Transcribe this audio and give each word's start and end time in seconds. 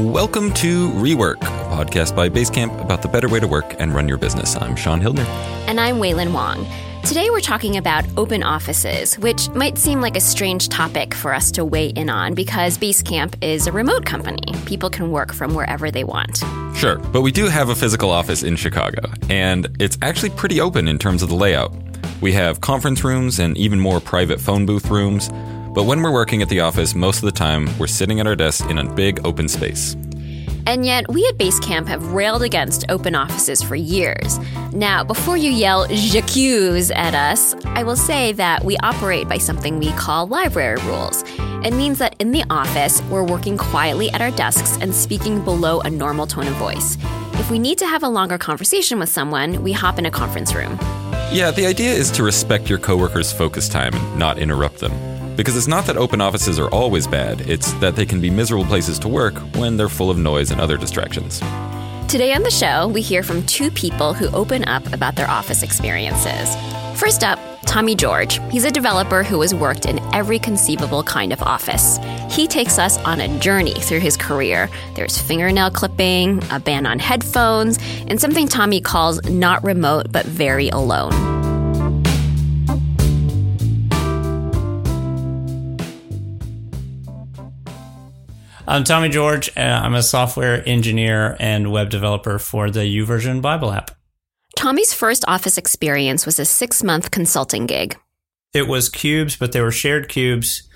Welcome 0.00 0.54
to 0.54 0.88
Rework, 0.92 1.42
a 1.42 1.76
podcast 1.76 2.16
by 2.16 2.30
Basecamp 2.30 2.80
about 2.80 3.02
the 3.02 3.08
better 3.08 3.28
way 3.28 3.38
to 3.38 3.46
work 3.46 3.76
and 3.78 3.94
run 3.94 4.08
your 4.08 4.16
business. 4.16 4.56
I'm 4.56 4.74
Shaun 4.74 4.98
Hildner. 4.98 5.26
And 5.68 5.78
I'm 5.78 5.96
Wailin 5.96 6.32
Wong. 6.32 6.66
Today 7.04 7.28
we're 7.28 7.40
talking 7.40 7.76
about 7.76 8.06
open 8.16 8.42
offices, 8.42 9.18
which 9.18 9.50
might 9.50 9.76
seem 9.76 10.00
like 10.00 10.16
a 10.16 10.20
strange 10.20 10.70
topic 10.70 11.12
for 11.12 11.34
us 11.34 11.50
to 11.50 11.66
weigh 11.66 11.88
in 11.88 12.08
on 12.08 12.32
because 12.32 12.78
Basecamp 12.78 13.34
is 13.44 13.66
a 13.66 13.72
remote 13.72 14.06
company. 14.06 14.54
People 14.64 14.88
can 14.88 15.10
work 15.10 15.34
from 15.34 15.54
wherever 15.54 15.90
they 15.90 16.02
want. 16.02 16.38
Sure, 16.74 16.96
but 16.96 17.20
we 17.20 17.30
do 17.30 17.48
have 17.48 17.68
a 17.68 17.74
physical 17.74 18.10
office 18.10 18.42
in 18.42 18.56
Chicago, 18.56 19.02
and 19.28 19.68
it's 19.78 19.98
actually 20.00 20.30
pretty 20.30 20.62
open 20.62 20.88
in 20.88 20.98
terms 20.98 21.22
of 21.22 21.28
the 21.28 21.36
layout. 21.36 21.74
We 22.22 22.32
have 22.32 22.62
conference 22.62 23.04
rooms 23.04 23.38
and 23.38 23.54
even 23.58 23.78
more 23.78 24.00
private 24.00 24.40
phone 24.40 24.64
booth 24.64 24.88
rooms. 24.88 25.28
But 25.72 25.84
when 25.84 26.02
we're 26.02 26.12
working 26.12 26.42
at 26.42 26.48
the 26.48 26.60
office, 26.60 26.96
most 26.96 27.18
of 27.18 27.26
the 27.26 27.32
time 27.32 27.68
we're 27.78 27.86
sitting 27.86 28.18
at 28.18 28.26
our 28.26 28.34
desks 28.34 28.66
in 28.68 28.76
a 28.76 28.84
big 28.92 29.24
open 29.24 29.48
space. 29.48 29.96
And 30.66 30.84
yet, 30.84 31.08
we 31.08 31.24
at 31.26 31.38
Basecamp 31.38 31.86
have 31.86 32.12
railed 32.12 32.42
against 32.42 32.84
open 32.88 33.14
offices 33.14 33.62
for 33.62 33.76
years. 33.76 34.38
Now, 34.72 35.04
before 35.04 35.36
you 35.36 35.50
yell 35.50 35.86
j'accuse 35.88 36.90
at 36.90 37.14
us, 37.14 37.54
I 37.66 37.84
will 37.84 37.96
say 37.96 38.32
that 38.32 38.64
we 38.64 38.76
operate 38.78 39.28
by 39.28 39.38
something 39.38 39.78
we 39.78 39.92
call 39.92 40.26
library 40.26 40.80
rules. 40.82 41.24
It 41.64 41.72
means 41.72 41.98
that 41.98 42.16
in 42.18 42.32
the 42.32 42.44
office, 42.50 43.00
we're 43.04 43.24
working 43.24 43.56
quietly 43.56 44.10
at 44.10 44.20
our 44.20 44.32
desks 44.32 44.76
and 44.80 44.92
speaking 44.92 45.42
below 45.44 45.80
a 45.80 45.90
normal 45.90 46.26
tone 46.26 46.48
of 46.48 46.54
voice. 46.54 46.98
If 47.34 47.48
we 47.48 47.60
need 47.60 47.78
to 47.78 47.86
have 47.86 48.02
a 48.02 48.08
longer 48.08 48.38
conversation 48.38 48.98
with 48.98 49.08
someone, 49.08 49.62
we 49.62 49.72
hop 49.72 49.98
in 49.98 50.06
a 50.06 50.10
conference 50.10 50.52
room. 50.52 50.78
Yeah, 51.32 51.52
the 51.52 51.66
idea 51.66 51.92
is 51.92 52.10
to 52.12 52.24
respect 52.24 52.68
your 52.68 52.78
coworkers' 52.78 53.32
focus 53.32 53.68
time 53.68 53.94
and 53.94 54.18
not 54.18 54.38
interrupt 54.38 54.78
them. 54.78 55.09
Because 55.40 55.56
it's 55.56 55.66
not 55.66 55.86
that 55.86 55.96
open 55.96 56.20
offices 56.20 56.58
are 56.58 56.68
always 56.68 57.06
bad, 57.06 57.40
it's 57.48 57.72
that 57.80 57.96
they 57.96 58.04
can 58.04 58.20
be 58.20 58.28
miserable 58.28 58.66
places 58.66 58.98
to 58.98 59.08
work 59.08 59.38
when 59.56 59.78
they're 59.78 59.88
full 59.88 60.10
of 60.10 60.18
noise 60.18 60.50
and 60.50 60.60
other 60.60 60.76
distractions. 60.76 61.38
Today 62.08 62.34
on 62.34 62.42
the 62.42 62.50
show, 62.50 62.88
we 62.88 63.00
hear 63.00 63.22
from 63.22 63.46
two 63.46 63.70
people 63.70 64.12
who 64.12 64.28
open 64.36 64.68
up 64.68 64.92
about 64.92 65.16
their 65.16 65.30
office 65.30 65.62
experiences. 65.62 66.54
First 67.00 67.24
up, 67.24 67.38
Tommy 67.64 67.94
George. 67.94 68.38
He's 68.50 68.64
a 68.64 68.70
developer 68.70 69.22
who 69.22 69.40
has 69.40 69.54
worked 69.54 69.86
in 69.86 69.98
every 70.14 70.38
conceivable 70.38 71.02
kind 71.04 71.32
of 71.32 71.40
office. 71.40 71.98
He 72.28 72.46
takes 72.46 72.78
us 72.78 72.98
on 72.98 73.22
a 73.22 73.38
journey 73.38 73.80
through 73.80 74.00
his 74.00 74.18
career. 74.18 74.68
There's 74.94 75.16
fingernail 75.16 75.70
clipping, 75.70 76.42
a 76.50 76.60
ban 76.60 76.84
on 76.84 76.98
headphones, 76.98 77.78
and 78.08 78.20
something 78.20 78.46
Tommy 78.46 78.82
calls 78.82 79.22
not 79.30 79.64
remote 79.64 80.12
but 80.12 80.26
very 80.26 80.68
alone. 80.68 81.39
I'm 88.68 88.84
Tommy 88.84 89.08
George. 89.08 89.50
Uh, 89.56 89.60
I'm 89.60 89.94
a 89.94 90.02
software 90.02 90.62
engineer 90.68 91.36
and 91.40 91.72
web 91.72 91.90
developer 91.90 92.38
for 92.38 92.70
the 92.70 92.80
YouVersion 92.80 93.40
Bible 93.40 93.72
app. 93.72 93.92
Tommy's 94.54 94.92
first 94.92 95.24
office 95.26 95.56
experience 95.56 96.26
was 96.26 96.38
a 96.38 96.44
six 96.44 96.82
month 96.82 97.10
consulting 97.10 97.66
gig. 97.66 97.98
It 98.52 98.68
was 98.68 98.88
cubes, 98.88 99.36
but 99.36 99.52
they 99.52 99.60
were 99.60 99.70
shared 99.70 100.08
cubes, 100.08 100.68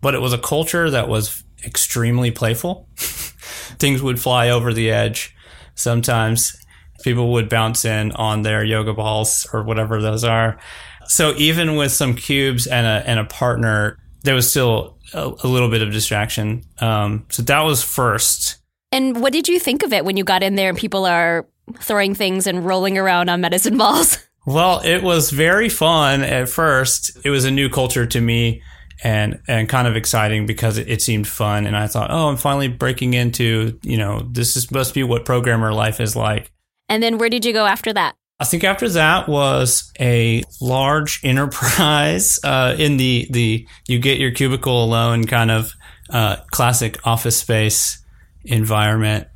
but 0.00 0.14
it 0.14 0.20
was 0.20 0.32
a 0.32 0.38
culture 0.38 0.90
that 0.90 1.08
was 1.08 1.42
extremely 1.64 2.30
playful. 2.30 2.88
Things 2.96 4.02
would 4.02 4.20
fly 4.20 4.50
over 4.50 4.72
the 4.72 4.90
edge. 4.90 5.34
Sometimes 5.74 6.56
people 7.02 7.32
would 7.32 7.48
bounce 7.48 7.84
in 7.84 8.12
on 8.12 8.42
their 8.42 8.62
yoga 8.62 8.92
balls 8.92 9.48
or 9.52 9.62
whatever 9.62 10.02
those 10.02 10.24
are. 10.24 10.58
So 11.06 11.34
even 11.38 11.76
with 11.76 11.92
some 11.92 12.14
cubes 12.14 12.66
and 12.66 12.86
a, 12.86 13.08
and 13.08 13.18
a 13.18 13.24
partner, 13.24 13.96
there 14.22 14.34
was 14.34 14.50
still 14.50 14.98
a, 15.14 15.32
a 15.42 15.48
little 15.48 15.68
bit 15.68 15.82
of 15.82 15.92
distraction. 15.92 16.64
Um, 16.80 17.26
so 17.30 17.42
that 17.42 17.60
was 17.60 17.82
first. 17.82 18.58
And 18.92 19.20
what 19.20 19.32
did 19.32 19.48
you 19.48 19.58
think 19.58 19.82
of 19.82 19.92
it 19.92 20.04
when 20.04 20.16
you 20.16 20.24
got 20.24 20.42
in 20.42 20.56
there 20.56 20.68
and 20.68 20.78
people 20.78 21.06
are 21.06 21.46
throwing 21.78 22.14
things 22.14 22.46
and 22.46 22.64
rolling 22.64 22.98
around 22.98 23.28
on 23.28 23.40
medicine 23.40 23.76
balls? 23.76 24.18
Well, 24.46 24.80
it 24.80 25.02
was 25.02 25.30
very 25.30 25.68
fun 25.68 26.22
at 26.22 26.48
first. 26.48 27.16
It 27.24 27.30
was 27.30 27.44
a 27.44 27.50
new 27.50 27.68
culture 27.68 28.06
to 28.06 28.20
me 28.22 28.62
and 29.04 29.40
and 29.46 29.68
kind 29.68 29.86
of 29.86 29.96
exciting 29.96 30.46
because 30.46 30.78
it, 30.78 30.88
it, 30.88 31.02
seemed 31.02 31.28
fun 31.28 31.66
and 31.66 31.76
I 31.76 31.86
thought, 31.86 32.10
"Oh, 32.10 32.28
I'm 32.28 32.36
finally 32.36 32.68
breaking 32.68 33.14
into, 33.14 33.78
you 33.82 33.98
know, 33.98 34.26
this 34.30 34.56
is 34.56 34.70
must 34.70 34.94
be 34.94 35.02
what 35.02 35.26
programmer 35.26 35.72
life 35.72 36.00
is 36.00 36.16
like." 36.16 36.52
And 36.88 37.02
then 37.02 37.18
where 37.18 37.28
did 37.28 37.44
you 37.44 37.52
go 37.52 37.66
after 37.66 37.92
that? 37.92 38.16
I 38.40 38.44
think 38.46 38.64
after 38.64 38.88
that 38.88 39.28
was 39.28 39.92
a 40.00 40.42
large 40.62 41.20
enterprise 41.24 42.40
uh, 42.42 42.74
in 42.78 42.96
the 42.96 43.28
the 43.30 43.68
you 43.86 43.98
get 43.98 44.18
your 44.18 44.30
cubicle 44.30 44.82
alone 44.82 45.26
kind 45.26 45.50
of 45.50 45.72
uh, 46.08 46.36
classic 46.50 47.06
office 47.06 47.36
space 47.36 48.02
environment. 48.44 49.28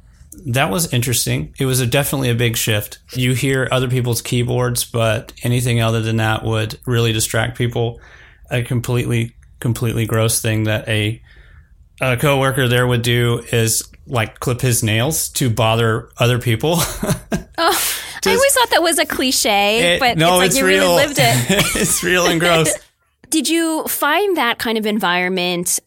That 0.46 0.70
was 0.70 0.92
interesting. 0.92 1.54
It 1.60 1.66
was 1.66 1.78
a, 1.78 1.86
definitely 1.86 2.30
a 2.30 2.34
big 2.34 2.56
shift. 2.56 2.98
You 3.12 3.34
hear 3.34 3.68
other 3.70 3.88
people's 3.88 4.20
keyboards, 4.20 4.84
but 4.84 5.32
anything 5.44 5.80
other 5.80 6.02
than 6.02 6.16
that 6.16 6.42
would 6.42 6.80
really 6.86 7.12
distract 7.12 7.56
people. 7.56 8.00
A 8.50 8.62
completely 8.62 9.36
completely 9.60 10.06
gross 10.06 10.40
thing 10.40 10.64
that 10.64 10.88
a 10.88 11.22
a 12.00 12.16
coworker 12.16 12.68
there 12.68 12.86
would 12.86 13.02
do 13.02 13.44
is 13.52 13.82
like 14.06 14.40
clip 14.40 14.60
his 14.60 14.82
nails 14.82 15.28
to 15.30 15.50
bother 15.50 16.08
other 16.18 16.38
people. 16.38 16.76
oh. 17.58 18.03
I 18.26 18.34
always 18.34 18.52
thought 18.54 18.70
that 18.70 18.82
was 18.82 18.98
a 18.98 19.06
cliche, 19.06 19.94
it, 19.94 20.00
but 20.00 20.18
no, 20.18 20.34
it's, 20.34 20.38
like 20.38 20.46
it's 20.48 20.58
you 20.58 20.66
real. 20.66 20.82
really 20.82 21.06
lived 21.06 21.18
it. 21.18 21.76
it's 21.76 22.02
real 22.02 22.26
and 22.26 22.40
gross. 22.40 22.72
Did 23.30 23.48
you 23.48 23.84
find 23.88 24.36
that 24.36 24.58
kind 24.58 24.78
of 24.78 24.86
environment 24.86 25.80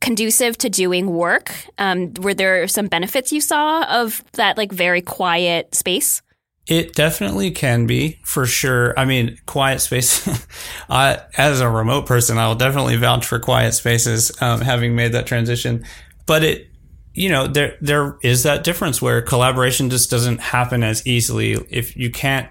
conducive 0.00 0.56
to 0.58 0.68
doing 0.68 1.10
work? 1.10 1.52
Um, 1.78 2.12
were 2.14 2.34
there 2.34 2.68
some 2.68 2.86
benefits 2.86 3.32
you 3.32 3.40
saw 3.40 3.84
of 3.84 4.22
that, 4.32 4.56
like 4.56 4.70
very 4.70 5.00
quiet 5.00 5.74
space? 5.74 6.22
It 6.66 6.94
definitely 6.94 7.50
can 7.50 7.86
be 7.86 8.20
for 8.24 8.46
sure. 8.46 8.98
I 8.98 9.04
mean, 9.04 9.38
quiet 9.46 9.80
space. 9.80 10.26
I, 10.88 11.20
as 11.36 11.60
a 11.60 11.68
remote 11.68 12.06
person, 12.06 12.38
I 12.38 12.48
will 12.48 12.54
definitely 12.54 12.96
vouch 12.96 13.26
for 13.26 13.38
quiet 13.38 13.72
spaces, 13.74 14.30
um, 14.40 14.60
having 14.60 14.94
made 14.94 15.12
that 15.12 15.26
transition. 15.26 15.84
But 16.26 16.42
it 16.42 16.68
you 17.14 17.28
know, 17.28 17.46
there 17.46 17.76
there 17.80 18.18
is 18.22 18.42
that 18.42 18.64
difference 18.64 19.00
where 19.00 19.22
collaboration 19.22 19.88
just 19.88 20.10
doesn't 20.10 20.40
happen 20.40 20.82
as 20.82 21.06
easily. 21.06 21.52
If 21.70 21.96
you 21.96 22.10
can't 22.10 22.48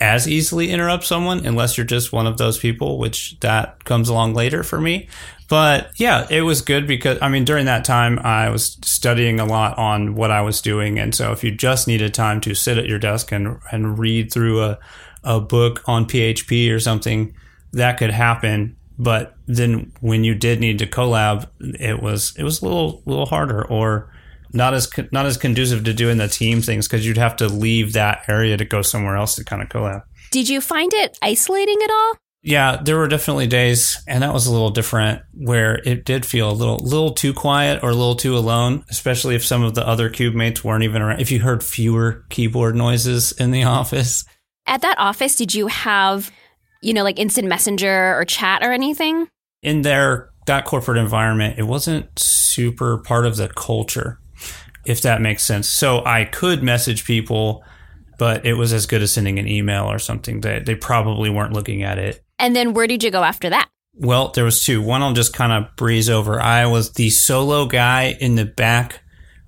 as 0.00 0.26
easily 0.26 0.70
interrupt 0.70 1.04
someone 1.04 1.44
unless 1.44 1.76
you're 1.76 1.84
just 1.84 2.12
one 2.12 2.26
of 2.26 2.38
those 2.38 2.56
people, 2.58 2.98
which 2.98 3.38
that 3.40 3.84
comes 3.84 4.08
along 4.08 4.32
later 4.32 4.62
for 4.62 4.80
me. 4.80 5.08
But 5.48 5.90
yeah, 5.96 6.26
it 6.30 6.42
was 6.42 6.62
good 6.62 6.86
because 6.86 7.18
I 7.20 7.28
mean 7.28 7.44
during 7.44 7.66
that 7.66 7.84
time 7.84 8.20
I 8.20 8.48
was 8.48 8.78
studying 8.82 9.40
a 9.40 9.44
lot 9.44 9.76
on 9.76 10.14
what 10.14 10.30
I 10.30 10.40
was 10.42 10.60
doing, 10.62 10.98
and 10.98 11.12
so 11.14 11.32
if 11.32 11.42
you 11.42 11.50
just 11.50 11.88
needed 11.88 12.14
time 12.14 12.40
to 12.42 12.54
sit 12.54 12.78
at 12.78 12.86
your 12.86 13.00
desk 13.00 13.32
and 13.32 13.58
and 13.72 13.98
read 13.98 14.32
through 14.32 14.62
a 14.62 14.78
a 15.24 15.40
book 15.40 15.82
on 15.86 16.06
PHP 16.06 16.72
or 16.72 16.78
something, 16.78 17.34
that 17.72 17.98
could 17.98 18.10
happen 18.10 18.76
but 19.00 19.34
then 19.46 19.90
when 20.00 20.24
you 20.24 20.34
did 20.34 20.60
need 20.60 20.78
to 20.78 20.86
collab, 20.86 21.48
it 21.58 22.02
was 22.02 22.34
it 22.36 22.42
was 22.42 22.60
a 22.60 22.64
little 22.66 23.02
little 23.06 23.24
harder 23.24 23.64
or 23.66 24.12
not 24.52 24.74
as 24.74 24.90
not 25.10 25.24
as 25.24 25.38
conducive 25.38 25.84
to 25.84 25.94
doing 25.94 26.18
the 26.18 26.28
team 26.28 26.60
things 26.60 26.86
because 26.86 27.06
you'd 27.06 27.16
have 27.16 27.36
to 27.36 27.48
leave 27.48 27.94
that 27.94 28.24
area 28.28 28.58
to 28.58 28.64
go 28.64 28.82
somewhere 28.82 29.16
else 29.16 29.36
to 29.36 29.44
kind 29.44 29.62
of 29.62 29.68
collab. 29.70 30.02
Did 30.30 30.50
you 30.50 30.60
find 30.60 30.92
it 30.92 31.18
isolating 31.22 31.78
at 31.82 31.90
all? 31.90 32.14
Yeah, 32.42 32.80
there 32.82 32.96
were 32.96 33.08
definitely 33.08 33.46
days, 33.46 34.02
and 34.06 34.22
that 34.22 34.32
was 34.32 34.46
a 34.46 34.52
little 34.52 34.70
different, 34.70 35.20
where 35.34 35.76
it 35.84 36.06
did 36.06 36.24
feel 36.24 36.50
a 36.50 36.52
little 36.52 36.78
little 36.78 37.12
too 37.12 37.32
quiet 37.32 37.82
or 37.82 37.90
a 37.90 37.94
little 37.94 38.16
too 38.16 38.36
alone, 38.36 38.84
especially 38.90 39.34
if 39.34 39.44
some 39.44 39.62
of 39.62 39.74
the 39.74 39.86
other 39.86 40.10
cube 40.10 40.34
mates 40.34 40.62
weren't 40.62 40.84
even 40.84 41.00
around. 41.00 41.20
If 41.20 41.30
you 41.30 41.40
heard 41.40 41.64
fewer 41.64 42.26
keyboard 42.28 42.74
noises 42.74 43.32
in 43.32 43.50
the 43.50 43.64
office. 43.78 44.26
At 44.66 44.82
that 44.82 44.98
office, 44.98 45.36
did 45.36 45.54
you 45.54 45.68
have 45.68 46.30
you 46.80 46.92
know, 46.92 47.02
like 47.04 47.18
instant 47.18 47.48
messenger 47.48 48.18
or 48.18 48.24
chat 48.24 48.62
or 48.62 48.72
anything? 48.72 49.28
In 49.62 49.82
their 49.82 50.30
that 50.46 50.64
corporate 50.64 50.98
environment, 50.98 51.58
it 51.58 51.64
wasn't 51.64 52.18
super 52.18 52.98
part 52.98 53.26
of 53.26 53.36
the 53.36 53.48
culture, 53.48 54.18
if 54.86 55.02
that 55.02 55.20
makes 55.20 55.44
sense. 55.44 55.68
So 55.68 56.04
I 56.04 56.24
could 56.24 56.62
message 56.62 57.04
people, 57.04 57.62
but 58.18 58.44
it 58.44 58.54
was 58.54 58.72
as 58.72 58.86
good 58.86 59.02
as 59.02 59.12
sending 59.12 59.38
an 59.38 59.46
email 59.46 59.84
or 59.84 59.98
something 59.98 60.40
that 60.40 60.66
they 60.66 60.74
probably 60.74 61.30
weren't 61.30 61.52
looking 61.52 61.82
at 61.82 61.98
it. 61.98 62.24
And 62.38 62.56
then 62.56 62.72
where 62.72 62.86
did 62.86 63.04
you 63.04 63.10
go 63.10 63.22
after 63.22 63.50
that? 63.50 63.68
Well, 63.94 64.28
there 64.28 64.44
was 64.44 64.64
two. 64.64 64.80
One 64.80 65.02
I'll 65.02 65.12
just 65.12 65.34
kind 65.34 65.52
of 65.52 65.76
breeze 65.76 66.08
over. 66.08 66.40
I 66.40 66.66
was 66.66 66.92
the 66.92 67.10
solo 67.10 67.66
guy 67.66 68.16
in 68.18 68.34
the 68.34 68.46
back 68.46 69.02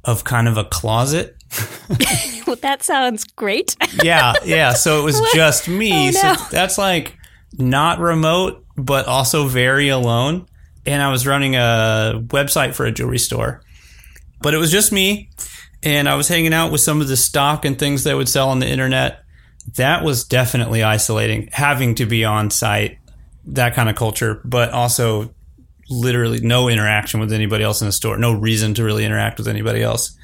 of 0.05 0.25
kind 0.25 0.47
of 0.47 0.59
a 0.59 0.65
closet. 0.65 1.37
well, 2.47 2.56
that 2.56 2.83
sounds 2.83 3.25
great. 3.25 3.77
yeah, 4.03 4.35
yeah. 4.45 4.75
So 4.75 5.01
it 5.01 5.05
was 5.05 5.21
just 5.35 5.69
me. 5.69 5.93
Oh, 5.93 6.11
no. 6.11 6.35
So 6.35 6.45
that's 6.51 6.77
like 6.77 7.17
not 7.59 7.99
remote, 7.99 8.65
but 8.77 9.07
also 9.07 9.47
very 9.47 9.89
alone. 9.89 10.47
And 10.87 11.03
I 11.03 11.11
was 11.11 11.27
running 11.27 11.55
a 11.55 12.21
website 12.27 12.75
for 12.75 12.87
a 12.87 12.93
jewelry 12.93 13.19
store. 13.19 13.63
But 14.41 14.55
it 14.55 14.59
was 14.59 14.71
just 14.71 14.93
me. 14.93 15.31
And 15.83 16.09
I 16.09 16.15
was 16.15 16.29
hanging 16.29 16.55
out 16.55 16.73
with 16.73 16.81
some 16.81 17.01
of 17.01 17.09
the 17.09 17.17
stock 17.17 17.65
and 17.65 17.79
things 17.79 18.05
they 18.05 18.15
would 18.15 18.29
sell 18.29 18.49
on 18.49 18.59
the 18.59 18.69
internet. 18.69 19.25
That 19.77 20.05
was 20.05 20.25
definitely 20.25 20.83
isolating, 20.83 21.49
having 21.53 21.95
to 21.97 22.07
be 22.07 22.25
on 22.25 22.51
site, 22.51 22.99
that 23.47 23.75
kind 23.75 23.89
of 23.89 23.97
culture, 23.97 24.41
but 24.45 24.71
also 24.71 25.35
literally 25.89 26.41
no 26.41 26.69
interaction 26.69 27.21
with 27.21 27.33
anybody 27.33 27.63
else 27.63 27.81
in 27.81 27.87
the 27.87 27.93
store, 27.93 28.17
no 28.17 28.33
reason 28.33 28.75
to 28.75 28.85
really 28.85 29.05
interact 29.05 29.39
with 29.39 29.49
anybody 29.49 29.83
else. 29.83 30.17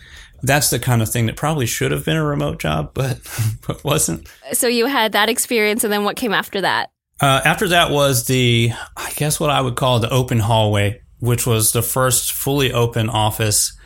That's 0.42 0.70
the 0.70 0.78
kind 0.78 1.02
of 1.02 1.08
thing 1.08 1.26
that 1.26 1.36
probably 1.36 1.66
should 1.66 1.90
have 1.90 2.04
been 2.04 2.16
a 2.16 2.24
remote 2.24 2.60
job, 2.60 2.92
but, 2.94 3.20
but 3.66 3.82
wasn't. 3.84 4.28
So 4.52 4.68
you 4.68 4.86
had 4.86 5.12
that 5.12 5.28
experience, 5.28 5.84
and 5.84 5.92
then 5.92 6.04
what 6.04 6.16
came 6.16 6.32
after 6.32 6.60
that? 6.60 6.90
Uh, 7.20 7.40
after 7.44 7.68
that 7.68 7.90
was 7.90 8.26
the, 8.26 8.72
I 8.96 9.10
guess 9.16 9.40
what 9.40 9.50
I 9.50 9.60
would 9.60 9.76
call 9.76 9.98
the 9.98 10.10
open 10.10 10.38
hallway, 10.38 11.02
which 11.18 11.46
was 11.46 11.72
the 11.72 11.82
first 11.82 12.32
fully 12.32 12.72
open 12.72 13.08
office 13.08 13.76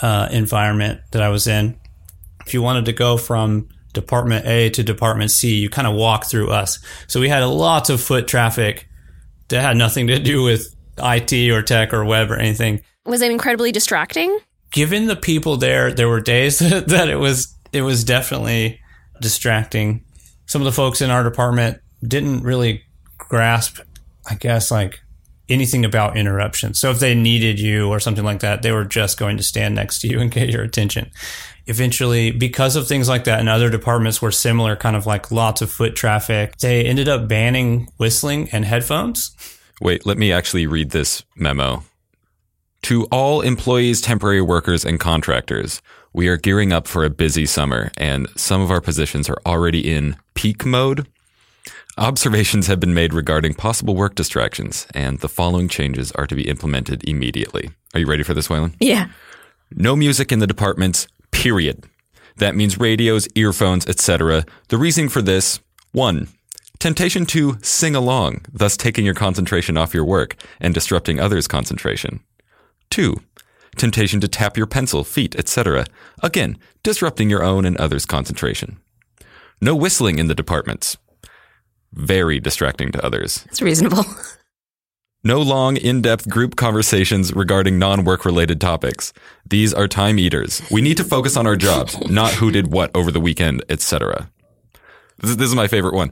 uh, 0.00 0.28
environment 0.30 1.00
that 1.12 1.22
I 1.22 1.28
was 1.28 1.46
in. 1.46 1.78
If 2.44 2.54
you 2.54 2.62
wanted 2.62 2.86
to 2.86 2.92
go 2.92 3.16
from 3.16 3.68
Department 3.92 4.46
A 4.46 4.70
to 4.70 4.82
Department 4.82 5.30
C, 5.30 5.54
you 5.54 5.70
kind 5.70 5.86
of 5.86 5.94
walk 5.94 6.24
through 6.24 6.50
us. 6.50 6.80
So 7.06 7.20
we 7.20 7.28
had 7.28 7.44
lots 7.44 7.88
of 7.88 8.00
foot 8.00 8.26
traffic 8.26 8.88
that 9.48 9.60
had 9.60 9.76
nothing 9.76 10.08
to 10.08 10.18
do 10.18 10.42
with 10.42 10.74
IT 10.98 11.32
or 11.50 11.62
tech 11.62 11.94
or 11.94 12.04
web 12.04 12.30
or 12.30 12.36
anything. 12.36 12.82
Was 13.04 13.22
it 13.22 13.30
incredibly 13.30 13.70
distracting? 13.70 14.38
Given 14.70 15.06
the 15.06 15.16
people 15.16 15.56
there, 15.56 15.92
there 15.92 16.08
were 16.08 16.20
days 16.20 16.58
that 16.58 17.08
it 17.08 17.16
was 17.16 17.54
it 17.72 17.82
was 17.82 18.04
definitely 18.04 18.80
distracting. 19.20 20.04
Some 20.46 20.62
of 20.62 20.66
the 20.66 20.72
folks 20.72 21.00
in 21.00 21.10
our 21.10 21.22
department 21.22 21.78
didn't 22.06 22.42
really 22.42 22.82
grasp, 23.18 23.80
I 24.28 24.34
guess, 24.34 24.70
like 24.70 25.00
anything 25.48 25.84
about 25.84 26.16
interruptions. 26.16 26.80
So 26.80 26.90
if 26.90 26.98
they 26.98 27.14
needed 27.14 27.60
you 27.60 27.88
or 27.88 28.00
something 28.00 28.24
like 28.24 28.40
that, 28.40 28.62
they 28.62 28.72
were 28.72 28.84
just 28.84 29.18
going 29.18 29.36
to 29.36 29.42
stand 29.42 29.74
next 29.74 30.00
to 30.00 30.08
you 30.08 30.20
and 30.20 30.30
get 30.30 30.48
your 30.48 30.62
attention. 30.62 31.10
Eventually, 31.66 32.32
because 32.32 32.74
of 32.74 32.88
things 32.88 33.08
like 33.08 33.24
that, 33.24 33.38
and 33.38 33.48
other 33.48 33.70
departments 33.70 34.20
were 34.20 34.32
similar, 34.32 34.74
kind 34.74 34.96
of 34.96 35.06
like 35.06 35.30
lots 35.30 35.62
of 35.62 35.70
foot 35.70 35.94
traffic, 35.94 36.56
they 36.58 36.84
ended 36.84 37.08
up 37.08 37.28
banning 37.28 37.88
whistling 37.98 38.48
and 38.50 38.64
headphones. 38.64 39.30
Wait, 39.80 40.04
let 40.04 40.18
me 40.18 40.32
actually 40.32 40.66
read 40.66 40.90
this 40.90 41.22
memo. 41.36 41.84
To 42.82 43.04
all 43.12 43.42
employees, 43.42 44.00
temporary 44.00 44.42
workers, 44.42 44.84
and 44.84 44.98
contractors, 44.98 45.80
we 46.12 46.26
are 46.26 46.36
gearing 46.36 46.72
up 46.72 46.88
for 46.88 47.04
a 47.04 47.10
busy 47.10 47.46
summer, 47.46 47.92
and 47.96 48.28
some 48.36 48.60
of 48.60 48.72
our 48.72 48.80
positions 48.80 49.28
are 49.28 49.38
already 49.46 49.92
in 49.92 50.16
peak 50.34 50.66
mode. 50.66 51.06
Observations 51.98 52.68
have 52.68 52.80
been 52.80 52.94
made 52.94 53.12
regarding 53.12 53.52
possible 53.52 53.94
work 53.94 54.14
distractions, 54.14 54.86
and 54.94 55.18
the 55.18 55.28
following 55.28 55.68
changes 55.68 56.10
are 56.12 56.26
to 56.26 56.34
be 56.34 56.48
implemented 56.48 57.06
immediately. 57.06 57.70
Are 57.92 58.00
you 58.00 58.06
ready 58.06 58.22
for 58.22 58.32
this, 58.32 58.48
Wailin? 58.48 58.74
Yeah. 58.80 59.08
No 59.70 59.94
music 59.94 60.32
in 60.32 60.38
the 60.38 60.46
departments, 60.46 61.06
period. 61.32 61.84
That 62.36 62.56
means 62.56 62.80
radios, 62.80 63.28
earphones, 63.34 63.86
etc. 63.86 64.46
The 64.68 64.78
reason 64.78 65.10
for 65.10 65.20
this 65.20 65.60
one, 65.92 66.28
temptation 66.78 67.26
to 67.26 67.58
sing 67.60 67.94
along, 67.94 68.46
thus 68.50 68.78
taking 68.78 69.04
your 69.04 69.14
concentration 69.14 69.76
off 69.76 69.92
your 69.92 70.06
work 70.06 70.36
and 70.60 70.72
disrupting 70.72 71.20
others' 71.20 71.46
concentration. 71.46 72.20
Two, 72.88 73.16
temptation 73.76 74.18
to 74.22 74.28
tap 74.28 74.56
your 74.56 74.66
pencil, 74.66 75.04
feet, 75.04 75.36
etc. 75.36 75.84
Again, 76.22 76.56
disrupting 76.82 77.28
your 77.28 77.42
own 77.42 77.66
and 77.66 77.76
others' 77.76 78.06
concentration. 78.06 78.80
No 79.60 79.76
whistling 79.76 80.18
in 80.18 80.28
the 80.28 80.34
departments. 80.34 80.96
Very 81.92 82.40
distracting 82.40 82.92
to 82.92 83.04
others. 83.04 83.44
It's 83.48 83.62
reasonable. 83.62 84.04
No 85.24 85.40
long, 85.40 85.76
in 85.76 86.02
depth 86.02 86.28
group 86.28 86.56
conversations 86.56 87.32
regarding 87.32 87.78
non 87.78 88.02
work 88.04 88.24
related 88.24 88.60
topics. 88.60 89.12
These 89.48 89.72
are 89.72 89.86
time 89.86 90.18
eaters. 90.18 90.60
We 90.68 90.80
need 90.80 90.96
to 90.96 91.04
focus 91.04 91.36
on 91.36 91.46
our 91.46 91.54
jobs, 91.54 91.96
not 92.10 92.32
who 92.34 92.50
did 92.50 92.72
what 92.72 92.90
over 92.92 93.12
the 93.12 93.20
weekend, 93.20 93.62
etc. 93.68 94.28
This, 95.18 95.36
this 95.36 95.48
is 95.48 95.54
my 95.54 95.68
favorite 95.68 95.94
one. 95.94 96.10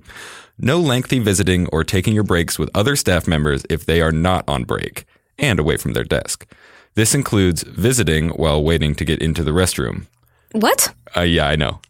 No 0.58 0.78
lengthy 0.78 1.18
visiting 1.18 1.66
or 1.72 1.82
taking 1.82 2.14
your 2.14 2.22
breaks 2.22 2.56
with 2.56 2.70
other 2.72 2.94
staff 2.94 3.26
members 3.26 3.64
if 3.68 3.84
they 3.84 4.00
are 4.00 4.12
not 4.12 4.48
on 4.48 4.62
break 4.62 5.06
and 5.40 5.58
away 5.58 5.76
from 5.76 5.92
their 5.92 6.04
desk. 6.04 6.46
This 6.94 7.12
includes 7.12 7.64
visiting 7.64 8.28
while 8.28 8.62
waiting 8.62 8.94
to 8.94 9.04
get 9.04 9.20
into 9.20 9.42
the 9.42 9.50
restroom. 9.50 10.06
What? 10.52 10.94
Uh, 11.16 11.22
yeah, 11.22 11.48
I 11.48 11.56
know. 11.56 11.80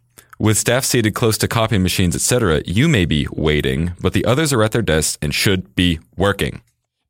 With 0.41 0.57
staff 0.57 0.87
seated 0.87 1.13
close 1.13 1.37
to 1.37 1.47
copy 1.47 1.77
machines, 1.77 2.17
etc., 2.17 2.63
you 2.65 2.89
may 2.89 3.05
be 3.05 3.27
waiting, 3.31 3.93
but 4.01 4.15
the 4.15 4.25
others 4.25 4.55
are 4.55 4.63
at 4.63 4.73
their 4.73 4.81
desks 4.81 5.19
and 5.21 5.35
should 5.35 5.75
be 5.75 5.99
working. 6.17 6.63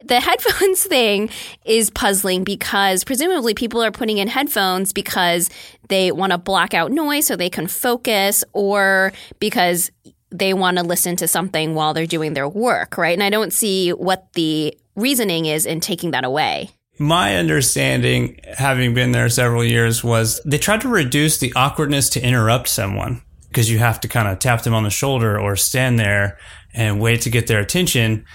The 0.05 0.19
headphones 0.19 0.82
thing 0.88 1.31
is 1.65 1.91
puzzling 1.91 2.43
because 2.43 3.05
presumably 3.05 3.55
people 3.55 3.85
are 3.85 3.93
putting 3.93 4.19
in 4.19 4.27
headphones 4.27 4.93
because 4.93 5.49
they 5.88 6.11
want 6.11 6.32
to 6.32 6.38
block 6.38 6.75
out 6.75 6.91
noise 6.91 7.29
so 7.29 7.37
they 7.37 7.50
can 7.50 7.69
focus 7.69 8.43
or 8.53 9.12
because 9.38 9.93
they 10.32 10.53
want 10.53 10.79
to 10.79 10.82
listen 10.82 11.15
to 11.15 11.29
something 11.29 11.77
while 11.77 11.94
they're 11.94 12.06
doing 12.06 12.35
their 12.35 12.49
work, 12.49 12.99
right? 12.99 13.17
And 13.17 13.23
I 13.23 13.31
don't 13.31 13.53
see 13.53 13.91
what 13.91 14.32
the 14.32 14.77
reasoning 14.97 15.47
is 15.47 15.67
in 15.67 15.79
taking 15.79 16.11
that 16.11 16.25
away. 16.25 16.71
My 17.00 17.37
understanding, 17.37 18.38
having 18.44 18.93
been 18.93 19.12
there 19.12 19.31
several 19.31 19.64
years, 19.64 20.05
was 20.05 20.38
they 20.44 20.58
tried 20.58 20.82
to 20.82 20.88
reduce 20.88 21.38
the 21.38 21.50
awkwardness 21.56 22.11
to 22.11 22.23
interrupt 22.23 22.69
someone 22.69 23.23
because 23.49 23.70
you 23.70 23.79
have 23.79 24.00
to 24.00 24.08
kind 24.08 24.29
of 24.29 24.38
tap 24.38 24.64
them 24.64 24.75
on 24.75 24.85
the 24.85 24.91
shoulder 24.91 25.41
or 25.41 25.56
stand 25.56 25.99
there 25.99 26.38
and 26.75 27.00
wait 27.00 27.23
to 27.23 27.31
get 27.31 27.47
their 27.47 27.58
attention. 27.58 28.26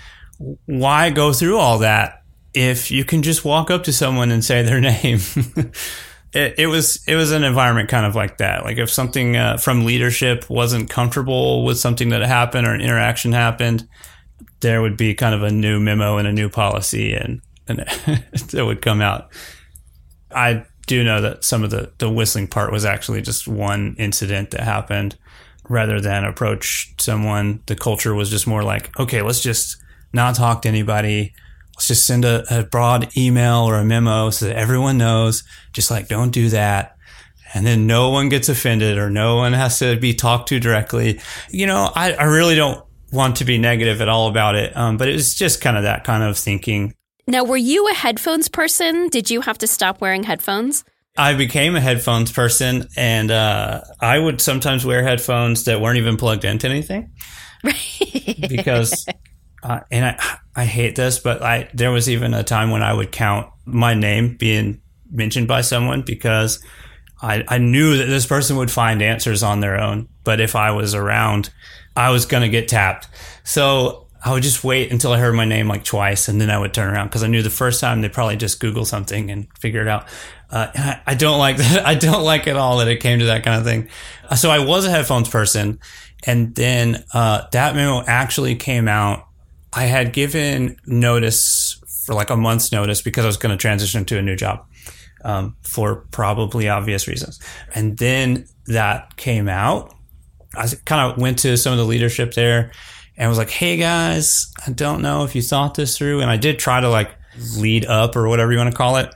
Why 0.65 1.11
go 1.11 1.31
through 1.31 1.59
all 1.59 1.77
that 1.77 2.23
if 2.55 2.89
you 2.89 3.05
can 3.05 3.21
just 3.21 3.45
walk 3.45 3.69
up 3.69 3.83
to 3.83 3.93
someone 3.93 4.31
and 4.31 4.43
say 4.43 4.63
their 4.63 4.81
name? 4.81 5.19
it, 6.33 6.55
it, 6.57 6.67
was 6.67 7.03
it 7.07 7.13
was 7.13 7.31
an 7.31 7.43
environment 7.43 7.87
kind 7.87 8.07
of 8.07 8.15
like 8.15 8.39
that. 8.39 8.63
Like 8.63 8.79
if 8.79 8.89
something 8.89 9.37
uh, 9.37 9.57
from 9.57 9.85
leadership 9.85 10.49
wasn't 10.49 10.89
comfortable 10.89 11.63
with 11.65 11.77
something 11.77 12.09
that 12.09 12.23
happened 12.23 12.65
or 12.65 12.73
an 12.73 12.81
interaction 12.81 13.31
happened, 13.31 13.87
there 14.61 14.81
would 14.81 14.97
be 14.97 15.13
kind 15.13 15.35
of 15.35 15.43
a 15.43 15.51
new 15.51 15.79
memo 15.79 16.17
and 16.17 16.27
a 16.27 16.33
new 16.33 16.49
policy 16.49 17.13
and 17.13 17.41
and 17.67 17.79
it 18.53 18.65
would 18.65 18.81
come 18.81 19.01
out. 19.01 19.31
I 20.31 20.65
do 20.87 21.03
know 21.03 21.21
that 21.21 21.43
some 21.43 21.63
of 21.63 21.71
the, 21.71 21.91
the 21.97 22.09
whistling 22.09 22.47
part 22.47 22.71
was 22.71 22.85
actually 22.85 23.21
just 23.21 23.47
one 23.47 23.95
incident 23.97 24.51
that 24.51 24.61
happened 24.61 25.17
rather 25.67 25.99
than 25.99 26.23
approach 26.23 26.93
someone. 26.99 27.61
The 27.65 27.75
culture 27.75 28.13
was 28.13 28.29
just 28.29 28.47
more 28.47 28.63
like, 28.63 28.97
okay, 28.99 29.21
let's 29.21 29.41
just 29.41 29.77
not 30.13 30.35
talk 30.35 30.61
to 30.63 30.69
anybody. 30.69 31.33
Let's 31.75 31.87
just 31.87 32.05
send 32.05 32.23
a, 32.23 32.45
a 32.49 32.63
broad 32.63 33.15
email 33.17 33.67
or 33.67 33.75
a 33.75 33.85
memo 33.85 34.29
so 34.29 34.47
that 34.47 34.55
everyone 34.55 34.97
knows, 34.97 35.43
just 35.73 35.91
like, 35.91 36.07
don't 36.07 36.31
do 36.31 36.49
that. 36.49 36.95
And 37.53 37.65
then 37.65 37.87
no 37.87 38.09
one 38.09 38.29
gets 38.29 38.49
offended 38.49 38.97
or 38.97 39.09
no 39.09 39.37
one 39.37 39.53
has 39.53 39.79
to 39.79 39.97
be 39.97 40.13
talked 40.13 40.49
to 40.49 40.59
directly. 40.59 41.21
You 41.49 41.67
know, 41.67 41.89
I, 41.95 42.13
I 42.13 42.23
really 42.25 42.55
don't 42.55 42.85
want 43.11 43.37
to 43.37 43.45
be 43.45 43.57
negative 43.57 44.01
at 44.01 44.09
all 44.09 44.27
about 44.27 44.55
it. 44.55 44.75
Um, 44.75 44.97
but 44.97 45.07
was 45.07 45.33
just 45.33 45.61
kind 45.61 45.77
of 45.77 45.83
that 45.83 46.03
kind 46.03 46.23
of 46.23 46.37
thinking. 46.37 46.93
Now, 47.27 47.43
were 47.43 47.57
you 47.57 47.87
a 47.89 47.93
headphones 47.93 48.47
person? 48.49 49.09
Did 49.09 49.31
you 49.31 49.41
have 49.41 49.57
to 49.59 49.67
stop 49.67 49.99
wearing 49.99 50.23
headphones? 50.23 50.83
I 51.17 51.33
became 51.33 51.75
a 51.75 51.81
headphones 51.81 52.31
person, 52.31 52.87
and 52.95 53.31
uh, 53.31 53.81
I 53.99 54.19
would 54.19 54.41
sometimes 54.41 54.85
wear 54.85 55.01
headphones 55.01 55.63
that 55.63 55.81
weren't 55.81 55.97
even 55.97 56.17
plugged 56.17 56.45
into 56.45 56.67
anything. 56.67 57.13
Right. 57.63 58.45
because, 58.47 59.07
uh, 59.63 59.79
and 59.89 60.05
I, 60.05 60.37
I 60.55 60.65
hate 60.65 60.95
this, 60.95 61.19
but 61.19 61.41
I 61.41 61.69
there 61.73 61.91
was 61.91 62.09
even 62.09 62.33
a 62.33 62.43
time 62.43 62.69
when 62.69 62.83
I 62.83 62.93
would 62.93 63.11
count 63.11 63.47
my 63.65 63.93
name 63.93 64.35
being 64.37 64.81
mentioned 65.09 65.47
by 65.47 65.61
someone 65.61 66.03
because 66.03 66.63
I, 67.21 67.43
I 67.47 67.57
knew 67.57 67.97
that 67.97 68.05
this 68.05 68.25
person 68.25 68.57
would 68.57 68.69
find 68.69 69.01
answers 69.01 69.41
on 69.41 69.61
their 69.61 69.79
own. 69.79 70.09
But 70.23 70.41
if 70.41 70.55
I 70.55 70.71
was 70.71 70.93
around, 70.93 71.49
I 71.95 72.11
was 72.11 72.25
going 72.25 72.43
to 72.43 72.49
get 72.49 72.67
tapped. 72.67 73.07
So 73.43 74.04
I 74.25 74.31
would 74.31 74.41
just 74.41 74.63
wait 74.63 74.91
until 74.91 75.13
I 75.13 75.19
heard 75.19 75.33
my 75.33 75.45
name 75.45 75.67
like 75.67 75.83
twice, 75.83 76.27
and 76.27 76.41
then 76.41 76.49
I 76.49 76.57
would 76.57 76.73
turn 76.73 76.91
around 76.91 77.07
because 77.07 77.21
I 77.21 77.27
knew 77.27 77.43
the 77.43 77.51
first 77.51 77.79
time 77.79 78.01
they'd 78.01 78.11
probably 78.11 78.37
just 78.37 78.59
Google 78.59 78.83
something 78.83 79.29
and 79.29 79.47
figure 79.59 79.81
it 79.83 79.87
out. 79.87 80.07
Uh, 80.49 80.95
I, 81.05 81.13
don't 81.13 81.37
like 81.37 81.57
that. 81.57 81.85
I 81.85 81.93
don't 81.93 82.23
like 82.23 82.47
at 82.47 82.55
all 82.55 82.79
that 82.79 82.87
it 82.87 82.97
came 82.97 83.19
to 83.19 83.25
that 83.25 83.43
kind 83.43 83.59
of 83.59 83.63
thing. 83.63 83.87
Uh, 84.27 84.33
so 84.33 84.49
I 84.49 84.65
was 84.65 84.83
a 84.85 84.89
headphones 84.89 85.29
person, 85.29 85.79
and 86.25 86.55
then 86.55 87.03
uh, 87.13 87.43
that 87.51 87.75
memo 87.75 88.03
actually 88.07 88.55
came 88.55 88.87
out. 88.87 89.27
I 89.71 89.83
had 89.83 90.11
given 90.11 90.77
notice 90.87 91.79
for 92.05 92.15
like 92.15 92.31
a 92.31 92.35
month's 92.35 92.71
notice 92.71 93.03
because 93.03 93.25
I 93.25 93.27
was 93.27 93.37
going 93.37 93.55
to 93.55 93.61
transition 93.61 94.05
to 94.05 94.17
a 94.17 94.23
new 94.23 94.35
job 94.35 94.65
um, 95.23 95.55
for 95.61 96.07
probably 96.09 96.67
obvious 96.67 97.07
reasons, 97.07 97.39
and 97.75 97.95
then 97.99 98.47
that 98.65 99.17
came 99.17 99.47
out. 99.47 99.93
I 100.55 100.67
kind 100.85 101.11
of 101.11 101.21
went 101.21 101.37
to 101.39 101.57
some 101.57 101.73
of 101.73 101.77
the 101.77 101.85
leadership 101.85 102.33
there 102.33 102.71
and 103.17 103.29
was 103.29 103.37
like, 103.37 103.49
Hey 103.49 103.77
guys, 103.77 104.51
I 104.65 104.71
don't 104.71 105.01
know 105.01 105.23
if 105.23 105.35
you 105.35 105.41
thought 105.41 105.75
this 105.75 105.97
through. 105.97 106.21
And 106.21 106.29
I 106.29 106.37
did 106.37 106.59
try 106.59 106.79
to 106.79 106.89
like 106.89 107.11
lead 107.57 107.85
up 107.85 108.15
or 108.15 108.27
whatever 108.27 108.51
you 108.51 108.57
want 108.57 108.71
to 108.71 108.77
call 108.77 108.97
it. 108.97 109.13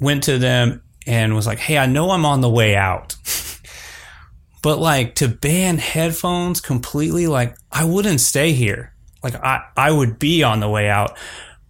Went 0.00 0.24
to 0.24 0.38
them 0.38 0.82
and 1.06 1.34
was 1.34 1.46
like, 1.46 1.58
Hey, 1.58 1.78
I 1.78 1.86
know 1.86 2.10
I'm 2.10 2.26
on 2.26 2.40
the 2.40 2.50
way 2.50 2.76
out. 2.76 3.16
but 4.62 4.78
like 4.78 5.16
to 5.16 5.28
ban 5.28 5.78
headphones 5.78 6.60
completely, 6.60 7.26
like 7.26 7.56
I 7.70 7.84
wouldn't 7.84 8.20
stay 8.20 8.52
here. 8.52 8.94
Like 9.22 9.34
I, 9.36 9.62
I 9.76 9.90
would 9.90 10.18
be 10.18 10.42
on 10.42 10.60
the 10.60 10.68
way 10.68 10.88
out. 10.88 11.16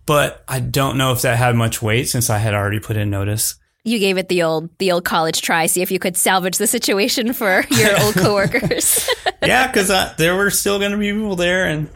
But 0.04 0.44
I 0.48 0.58
don't 0.60 0.98
know 0.98 1.12
if 1.12 1.22
that 1.22 1.38
had 1.38 1.54
much 1.54 1.80
weight 1.80 2.08
since 2.08 2.28
I 2.28 2.38
had 2.38 2.54
already 2.54 2.80
put 2.80 2.96
in 2.96 3.08
notice. 3.08 3.54
You 3.84 3.98
gave 3.98 4.16
it 4.16 4.28
the 4.28 4.44
old 4.44 4.70
the 4.78 4.92
old 4.92 5.04
college 5.04 5.42
try, 5.42 5.66
see 5.66 5.82
if 5.82 5.90
you 5.90 5.98
could 5.98 6.16
salvage 6.16 6.56
the 6.56 6.68
situation 6.68 7.32
for 7.32 7.64
your 7.70 8.00
old 8.00 8.14
coworkers. 8.16 9.10
yeah, 9.42 9.66
because 9.66 9.90
uh, 9.90 10.14
there 10.18 10.36
were 10.36 10.50
still 10.50 10.78
going 10.78 10.92
to 10.92 10.98
be 10.98 11.12
people 11.12 11.34
there, 11.34 11.66
and 11.66 11.90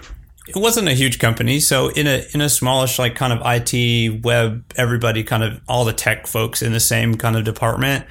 it 0.48 0.56
wasn't 0.56 0.88
a 0.88 0.94
huge 0.94 1.20
company. 1.20 1.60
So 1.60 1.88
in 1.88 2.08
a 2.08 2.24
in 2.34 2.40
a 2.40 2.48
smallish 2.48 2.98
like 2.98 3.14
kind 3.14 3.32
of 3.32 3.40
IT 3.44 4.24
web, 4.24 4.64
everybody 4.76 5.22
kind 5.22 5.44
of 5.44 5.60
all 5.68 5.84
the 5.84 5.92
tech 5.92 6.26
folks 6.26 6.60
in 6.60 6.72
the 6.72 6.80
same 6.80 7.16
kind 7.16 7.36
of 7.36 7.44
department. 7.44 8.04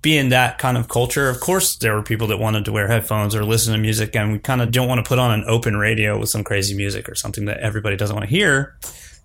Being 0.00 0.28
that 0.28 0.58
kind 0.58 0.78
of 0.78 0.88
culture, 0.88 1.28
of 1.28 1.40
course, 1.40 1.76
there 1.76 1.92
were 1.94 2.04
people 2.04 2.28
that 2.28 2.38
wanted 2.38 2.64
to 2.66 2.72
wear 2.72 2.86
headphones 2.86 3.34
or 3.34 3.44
listen 3.44 3.74
to 3.74 3.78
music, 3.78 4.14
and 4.14 4.32
we 4.32 4.38
kind 4.38 4.62
of 4.62 4.70
don't 4.70 4.88
want 4.88 5.04
to 5.04 5.08
put 5.08 5.18
on 5.18 5.32
an 5.32 5.44
open 5.48 5.76
radio 5.76 6.18
with 6.18 6.30
some 6.30 6.44
crazy 6.44 6.74
music 6.74 7.08
or 7.08 7.16
something 7.16 7.46
that 7.46 7.58
everybody 7.58 7.96
doesn't 7.96 8.14
want 8.14 8.26
to 8.26 8.34
hear. 8.34 8.78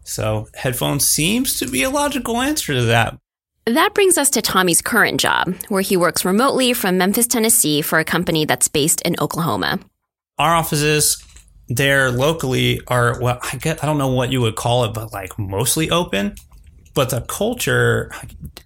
So 0.04 0.48
headphones 0.56 1.08
seems 1.08 1.60
to 1.60 1.68
be 1.68 1.84
a 1.84 1.90
logical 1.90 2.42
answer 2.42 2.74
to 2.74 2.82
that. 2.86 3.18
That 3.66 3.94
brings 3.94 4.18
us 4.18 4.30
to 4.32 4.42
Tommy's 4.42 4.82
current 4.82 5.22
job, 5.22 5.56
where 5.70 5.82
he 5.82 5.96
works 5.96 6.26
remotely 6.26 6.74
from 6.74 6.98
Memphis, 6.98 7.28
Tennessee 7.28 7.82
for 7.82 7.98
a 7.98 8.04
company 8.04 8.44
that's 8.44 8.68
based 8.68 9.02
in 9.04 9.16
Oklahoma. 9.22 9.80
Our 10.38 10.54
offices 10.54 11.24
there 11.70 12.12
locally 12.12 12.82
are 12.88 13.22
well, 13.22 13.40
I 13.42 13.58
guess 13.58 13.82
I 13.82 13.86
don't 13.86 13.98
know 13.98 14.12
what 14.12 14.32
you 14.32 14.42
would 14.42 14.58
call 14.58 14.84
it, 14.84 14.94
but 14.94 15.14
like 15.14 15.40
mostly 15.40 15.90
open. 15.90 16.36
But 16.94 17.10
the 17.10 17.22
culture 17.22 18.12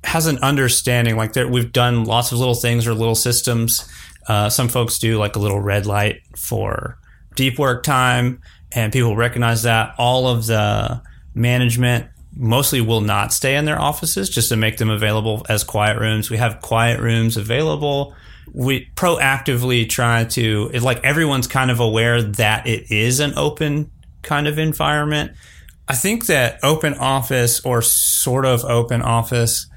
has 0.03 0.25
an 0.25 0.39
understanding. 0.39 1.15
Like 1.15 1.33
there, 1.33 1.47
we've 1.47 1.71
done 1.71 2.03
lots 2.03 2.31
of 2.31 2.39
little 2.39 2.55
things 2.55 2.87
or 2.87 2.93
little 2.93 3.15
systems. 3.15 3.87
Uh, 4.27 4.49
some 4.49 4.67
folks 4.67 4.97
do 4.97 5.17
like 5.17 5.35
a 5.35 5.39
little 5.39 5.61
red 5.61 5.85
light 5.85 6.21
for 6.35 6.97
deep 7.35 7.59
work 7.59 7.83
time, 7.83 8.41
and 8.73 8.91
people 8.91 9.15
recognize 9.15 9.61
that. 9.63 9.93
All 9.99 10.27
of 10.27 10.47
the 10.47 11.01
management 11.35 12.07
mostly 12.37 12.81
will 12.81 13.01
not 13.01 13.33
stay 13.33 13.55
in 13.55 13.65
their 13.65 13.79
offices 13.79 14.29
just 14.29 14.49
to 14.49 14.55
make 14.55 14.77
them 14.77 14.89
available 14.89 15.45
as 15.49 15.63
quiet 15.63 15.99
rooms. 15.99 16.29
We 16.29 16.37
have 16.37 16.61
quiet 16.61 16.99
rooms 16.99 17.35
available. 17.35 18.15
We 18.53 18.89
proactively 18.95 19.89
try 19.89 20.25
to, 20.25 20.69
like 20.69 21.03
everyone's 21.03 21.47
kind 21.47 21.71
of 21.71 21.79
aware 21.79 22.21
that 22.21 22.67
it 22.67 22.91
is 22.91 23.19
an 23.19 23.33
open 23.35 23.91
kind 24.21 24.47
of 24.47 24.59
environment. 24.59 25.31
I 25.87 25.95
think 25.95 26.27
that 26.27 26.59
open 26.63 26.93
office 26.95 27.59
or 27.65 27.81
sort 27.81 28.45
of 28.45 28.63
open 28.65 29.01
office 29.01 29.69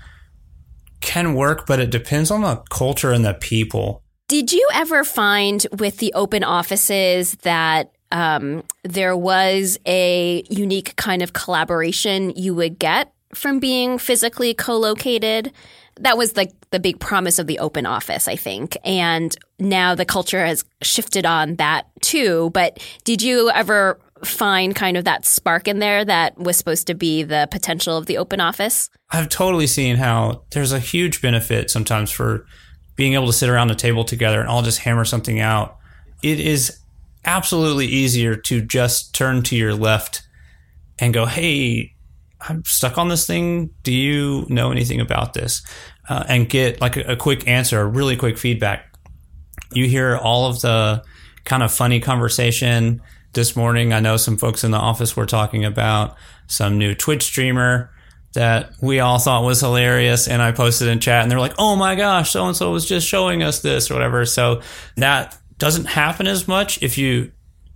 can 1.01 1.35
work, 1.35 1.67
but 1.67 1.81
it 1.81 1.91
depends 1.91 2.31
on 2.31 2.43
the 2.43 2.57
culture 2.69 3.13
and 3.13 3.25
the 3.25 3.35
people. 3.35 4.03
Did 4.29 4.53
you 4.53 4.69
ever 4.73 5.03
find 5.03 5.67
with 5.79 5.97
the 5.99 6.13
open 6.15 6.45
offices 6.45 7.33
that 7.43 7.93
um, 8.13 8.65
there 8.83 9.17
was 9.17 9.79
a 9.87 10.43
unique 10.49 10.97
kind 10.97 11.23
of 11.23 11.33
collaboration 11.33 12.31
you 12.37 12.55
would 12.55 12.79
get 12.79 13.13
from 13.35 13.61
being 13.61 13.99
physically 13.99 14.55
co-located. 14.55 15.53
That 16.01 16.17
was 16.17 16.37
like 16.37 16.53
the 16.71 16.81
big 16.81 16.99
promise 16.99 17.39
of 17.39 17.47
the 17.47 17.59
open 17.59 17.87
office, 17.87 18.27
I 18.27 18.37
think. 18.37 18.77
And 18.85 19.37
now 19.59 19.95
the 19.95 20.05
culture 20.05 20.45
has 20.45 20.65
shifted 20.83 21.27
on 21.27 21.57
that 21.57 21.87
too. 22.01 22.51
But 22.55 22.83
did 23.05 23.23
you 23.23 23.51
ever 23.51 23.99
find 24.25 24.75
kind 24.75 24.97
of 24.97 25.05
that 25.05 25.25
spark 25.25 25.69
in 25.69 25.79
there 25.79 26.05
that 26.05 26.39
was 26.39 26.57
supposed 26.57 26.87
to 26.89 26.95
be 26.95 27.23
the 27.23 27.49
potential 27.51 27.97
of 27.97 28.07
the 28.07 28.19
open 28.19 28.41
office? 28.41 28.91
I've 29.11 29.29
totally 29.29 29.67
seen 29.67 29.97
how 29.97 30.45
there's 30.51 30.73
a 30.73 30.79
huge 30.79 31.23
benefit 31.23 31.71
sometimes 31.71 32.11
for 32.11 32.47
being 32.97 33.15
able 33.15 33.27
to 33.27 33.33
sit 33.33 33.49
around 33.49 33.71
a 33.71 33.75
table 33.75 34.05
together 34.05 34.41
and 34.41 34.49
all 34.49 34.63
just 34.63 34.81
hammer 34.81 35.05
something 35.05 35.41
out. 35.41 35.79
It 36.23 36.39
is 36.39 36.79
absolutely 37.25 37.87
easier 37.87 38.37
to 38.37 38.61
just 38.61 39.15
turn 39.15 39.43
to 39.45 39.57
your 39.57 39.75
left 39.75 40.23
and 40.99 41.13
go, 41.15 41.27
Hey, 41.27 41.95
I'm 42.41 42.65
stuck 42.65 42.99
on 42.99 43.09
this 43.09 43.27
thing. 43.27 43.71
Do 43.83 43.93
you 43.93 44.47
know 44.49 44.71
anything 44.71 45.01
about 45.01 45.35
this? 45.35 45.63
Uh, 46.09 46.25
and 46.29 46.49
get 46.49 46.81
like 46.81 46.97
a, 46.97 47.13
a 47.13 47.17
quick 47.17 47.47
answer, 47.47 47.81
a 47.81 47.87
really 47.87 48.17
quick 48.17 48.39
feedback. 48.39 48.97
You 49.73 49.87
hear 49.89 50.17
all 50.17 50.49
of 50.49 50.61
the 50.61 51.05
kind 51.45 51.63
of 51.63 51.73
funny 51.73 52.01
conversation 52.01 53.03
this 53.33 53.55
morning. 53.55 53.93
I 53.93 54.01
know 54.01 54.17
some 54.17 54.37
folks 54.37 54.65
in 54.65 54.71
the 54.71 54.79
office 54.79 55.17
were 55.17 55.27
talking 55.27 55.65
about 55.65 56.17
some 56.47 56.79
new 56.79 56.95
Twitch 56.95 57.23
streamer 57.23 57.91
that 58.33 58.73
we 58.81 59.01
all 59.01 59.19
thought 59.19 59.45
was 59.45 59.61
hilarious. 59.61 60.29
And 60.29 60.41
I 60.41 60.53
posted 60.53 60.89
in 60.89 61.01
chat 61.01 61.23
and 61.23 61.31
they're 61.31 61.41
like, 61.41 61.55
Oh 61.59 61.77
my 61.77 61.95
gosh, 61.95 62.31
so 62.31 62.47
and 62.47 62.57
so 62.57 62.73
was 62.73 62.87
just 62.87 63.07
showing 63.07 63.43
us 63.43 63.61
this 63.61 63.91
or 63.91 63.95
whatever. 63.95 64.25
So 64.25 64.63
that 64.97 65.37
doesn't 65.61 65.85
happen 65.85 66.27
as 66.27 66.49
much 66.49 66.83
if 66.83 66.99
you, 66.99 67.31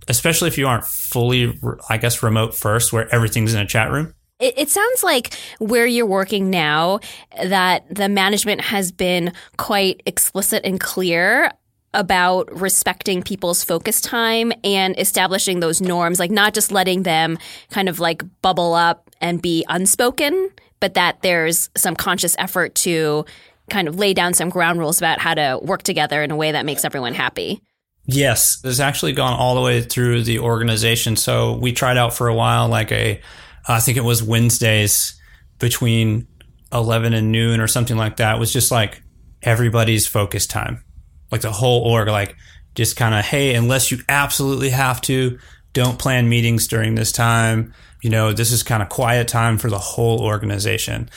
especially 0.07 0.49
if 0.49 0.57
you 0.57 0.67
aren't 0.67 0.85
fully, 0.85 1.57
I 1.89 1.97
guess, 1.97 2.21
remote 2.21 2.53
first, 2.53 2.91
where 2.91 3.13
everything's 3.13 3.53
in 3.53 3.61
a 3.61 3.65
chat 3.65 3.91
room. 3.91 4.13
It, 4.39 4.57
it, 4.57 4.69
sounds 4.69 5.01
like 5.01 5.33
where 5.59 5.85
you're 5.85 6.05
working 6.05 6.49
now, 6.49 6.99
that 7.41 7.85
the 7.89 8.09
management 8.09 8.59
has 8.59 8.91
been 8.91 9.31
quite 9.55 10.03
explicit 10.05 10.65
and 10.65 10.77
clear 10.77 11.53
about 11.93 12.53
respecting 12.53 13.23
people's 13.23 13.63
focus 13.63 14.01
time 14.01 14.51
and 14.65 14.99
establishing 14.99 15.61
those 15.61 15.79
norms, 15.79 16.19
like 16.19 16.31
not 16.31 16.53
just 16.53 16.69
letting 16.69 17.03
them 17.03 17.37
kind 17.69 17.87
of 17.87 18.01
like 18.01 18.23
bubble 18.41 18.73
up 18.73 19.09
and 19.21 19.41
be 19.41 19.63
unspoken, 19.69 20.49
but 20.81 20.95
that 20.95 21.21
there's 21.21 21.69
some 21.77 21.95
conscious 21.95 22.35
effort 22.37 22.75
to 22.75 23.25
kind 23.69 23.87
of 23.87 23.95
lay 23.95 24.13
down 24.13 24.33
some 24.33 24.49
ground 24.49 24.79
rules 24.79 24.97
about 24.97 25.19
how 25.19 25.33
to 25.33 25.59
work 25.61 25.83
together 25.83 26.21
in 26.21 26.29
a 26.29 26.35
way 26.35 26.51
that 26.51 26.65
makes 26.65 26.83
everyone 26.83 27.13
happy. 27.13 27.61
Yes, 28.07 28.59
it's 28.63 28.79
actually 28.79 29.13
gone 29.13 29.33
all 29.33 29.55
the 29.55 29.61
way 29.61 29.81
through 29.81 30.23
the 30.23 30.39
organization. 30.39 31.15
So 31.15 31.57
we 31.57 31.73
tried 31.73 31.97
out 31.97 32.13
for 32.13 32.27
a 32.27 32.35
while, 32.35 32.67
like 32.67 32.91
a, 32.91 33.19
I 33.67 33.79
think 33.79 33.97
it 33.97 34.03
was 34.03 34.21
Wednesdays 34.21 35.19
between 35.59 36.27
11 36.71 37.13
and 37.13 37.31
noon 37.31 37.59
or 37.59 37.67
something 37.67 37.97
like 37.97 38.17
that. 38.17 38.35
It 38.35 38.39
was 38.39 38.53
just 38.53 38.71
like 38.71 39.01
everybody's 39.41 40.05
focus 40.05 40.45
time, 40.45 40.83
like 41.31 41.41
the 41.41 41.51
whole 41.51 41.81
org, 41.81 42.07
like 42.07 42.35
just 42.75 42.95
kind 42.95 43.15
of, 43.15 43.25
hey, 43.25 43.55
unless 43.55 43.89
you 43.91 43.99
absolutely 44.07 44.69
have 44.69 45.01
to, 45.01 45.39
don't 45.73 45.97
plan 45.97 46.29
meetings 46.29 46.67
during 46.67 46.95
this 46.95 47.11
time. 47.11 47.73
You 48.03 48.09
know, 48.11 48.33
this 48.33 48.51
is 48.51 48.61
kind 48.61 48.83
of 48.83 48.89
quiet 48.89 49.27
time 49.27 49.57
for 49.57 49.69
the 49.69 49.79
whole 49.79 50.21
organization. 50.21 51.09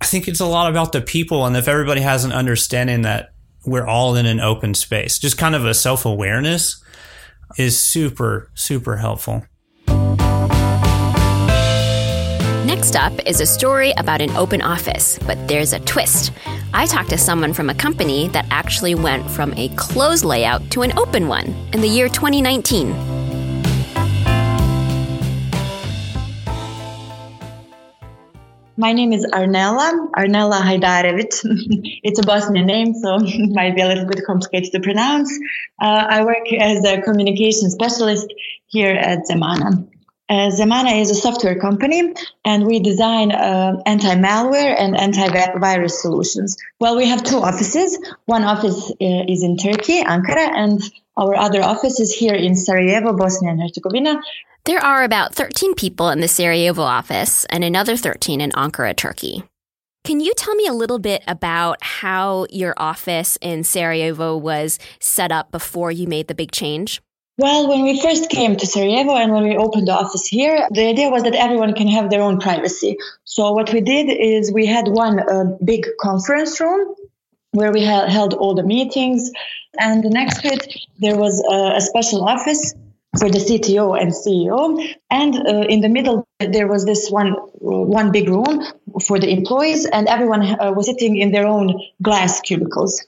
I 0.00 0.06
think 0.06 0.26
it's 0.26 0.40
a 0.40 0.46
lot 0.46 0.70
about 0.70 0.92
the 0.92 1.02
people. 1.02 1.44
And 1.44 1.54
if 1.54 1.68
everybody 1.68 2.00
has 2.00 2.24
an 2.24 2.32
understanding 2.32 3.02
that 3.02 3.34
we're 3.64 3.86
all 3.86 4.16
in 4.16 4.26
an 4.26 4.40
open 4.40 4.74
space. 4.74 5.18
Just 5.18 5.38
kind 5.38 5.54
of 5.54 5.64
a 5.64 5.74
self 5.74 6.04
awareness 6.04 6.82
is 7.58 7.80
super, 7.80 8.50
super 8.54 8.96
helpful. 8.96 9.44
Next 12.64 12.94
up 12.96 13.12
is 13.26 13.40
a 13.40 13.46
story 13.46 13.92
about 13.96 14.20
an 14.20 14.30
open 14.36 14.62
office, 14.62 15.18
but 15.26 15.36
there's 15.48 15.72
a 15.72 15.80
twist. 15.80 16.32
I 16.72 16.86
talked 16.86 17.10
to 17.10 17.18
someone 17.18 17.52
from 17.52 17.68
a 17.68 17.74
company 17.74 18.28
that 18.28 18.46
actually 18.50 18.94
went 18.94 19.28
from 19.30 19.52
a 19.54 19.68
closed 19.76 20.24
layout 20.24 20.70
to 20.70 20.82
an 20.82 20.96
open 20.98 21.28
one 21.28 21.46
in 21.72 21.80
the 21.80 21.88
year 21.88 22.08
2019. 22.08 23.19
My 28.80 28.94
name 28.94 29.12
is 29.12 29.26
Arnella, 29.26 30.10
Arnella 30.12 30.58
Hajdarevic. 30.62 31.32
it's 32.02 32.18
a 32.18 32.22
Bosnian 32.22 32.64
name, 32.64 32.94
so 32.94 33.18
it 33.20 33.50
might 33.54 33.76
be 33.76 33.82
a 33.82 33.86
little 33.86 34.06
bit 34.06 34.24
complicated 34.24 34.72
to 34.72 34.80
pronounce. 34.80 35.30
Uh, 35.78 36.06
I 36.08 36.24
work 36.24 36.50
as 36.58 36.82
a 36.86 37.02
communication 37.02 37.68
specialist 37.68 38.32
here 38.68 38.94
at 38.94 39.26
Zemana. 39.30 39.86
Uh, 40.30 40.48
Zemana 40.48 40.98
is 40.98 41.10
a 41.10 41.14
software 41.14 41.60
company, 41.60 42.14
and 42.46 42.66
we 42.66 42.80
design 42.80 43.32
uh, 43.32 43.82
anti-malware 43.84 44.74
and 44.78 44.98
anti-virus 44.98 46.00
solutions. 46.00 46.56
Well, 46.78 46.96
we 46.96 47.06
have 47.06 47.22
two 47.22 47.36
offices. 47.38 47.98
One 48.24 48.44
office 48.44 48.90
uh, 48.92 49.24
is 49.34 49.42
in 49.42 49.58
Turkey, 49.58 50.00
Ankara, 50.00 50.48
and 50.56 50.80
our 51.18 51.36
other 51.36 51.62
office 51.62 52.00
is 52.00 52.14
here 52.14 52.34
in 52.34 52.56
Sarajevo, 52.56 53.14
Bosnia 53.14 53.50
and 53.50 53.60
Herzegovina. 53.60 54.22
There 54.64 54.78
are 54.78 55.02
about 55.04 55.34
13 55.34 55.74
people 55.74 56.10
in 56.10 56.20
the 56.20 56.28
Sarajevo 56.28 56.82
office 56.82 57.46
and 57.46 57.64
another 57.64 57.96
13 57.96 58.42
in 58.42 58.50
Ankara, 58.52 58.94
Turkey. 58.94 59.42
Can 60.04 60.20
you 60.20 60.34
tell 60.36 60.54
me 60.54 60.66
a 60.66 60.74
little 60.74 60.98
bit 60.98 61.22
about 61.26 61.82
how 61.82 62.46
your 62.50 62.74
office 62.76 63.38
in 63.40 63.64
Sarajevo 63.64 64.36
was 64.36 64.78
set 65.00 65.32
up 65.32 65.50
before 65.50 65.90
you 65.90 66.06
made 66.06 66.28
the 66.28 66.34
big 66.34 66.52
change? 66.52 67.00
Well, 67.38 67.70
when 67.70 67.82
we 67.82 68.02
first 68.02 68.28
came 68.28 68.54
to 68.56 68.66
Sarajevo 68.66 69.16
and 69.16 69.32
when 69.32 69.44
we 69.44 69.56
opened 69.56 69.88
the 69.88 69.92
office 69.92 70.26
here, 70.26 70.68
the 70.70 70.88
idea 70.88 71.08
was 71.08 71.22
that 71.22 71.34
everyone 71.34 71.72
can 71.72 71.88
have 71.88 72.10
their 72.10 72.20
own 72.20 72.38
privacy. 72.38 72.98
So 73.24 73.52
what 73.52 73.72
we 73.72 73.80
did 73.80 74.10
is 74.10 74.52
we 74.52 74.66
had 74.66 74.88
one 74.88 75.20
uh, 75.20 75.56
big 75.64 75.86
conference 75.98 76.60
room 76.60 76.94
where 77.52 77.72
we 77.72 77.82
held 77.82 78.34
all 78.34 78.54
the 78.54 78.62
meetings, 78.62 79.30
and 79.78 80.04
next 80.04 80.42
to 80.42 80.48
it 80.48 80.74
there 80.98 81.16
was 81.16 81.42
a, 81.50 81.76
a 81.76 81.80
special 81.80 82.28
office 82.28 82.74
for 83.18 83.28
the 83.28 83.38
CTO 83.38 84.00
and 84.00 84.12
CEO. 84.12 84.94
And 85.10 85.34
uh, 85.34 85.66
in 85.68 85.80
the 85.80 85.88
middle, 85.88 86.26
there 86.38 86.68
was 86.68 86.84
this 86.84 87.10
one 87.10 87.32
one 87.32 88.12
big 88.12 88.28
room 88.28 88.64
for 89.02 89.18
the 89.18 89.30
employees, 89.30 89.86
and 89.86 90.08
everyone 90.08 90.42
uh, 90.42 90.72
was 90.72 90.86
sitting 90.86 91.16
in 91.16 91.32
their 91.32 91.46
own 91.46 91.80
glass 92.02 92.40
cubicles. 92.40 93.04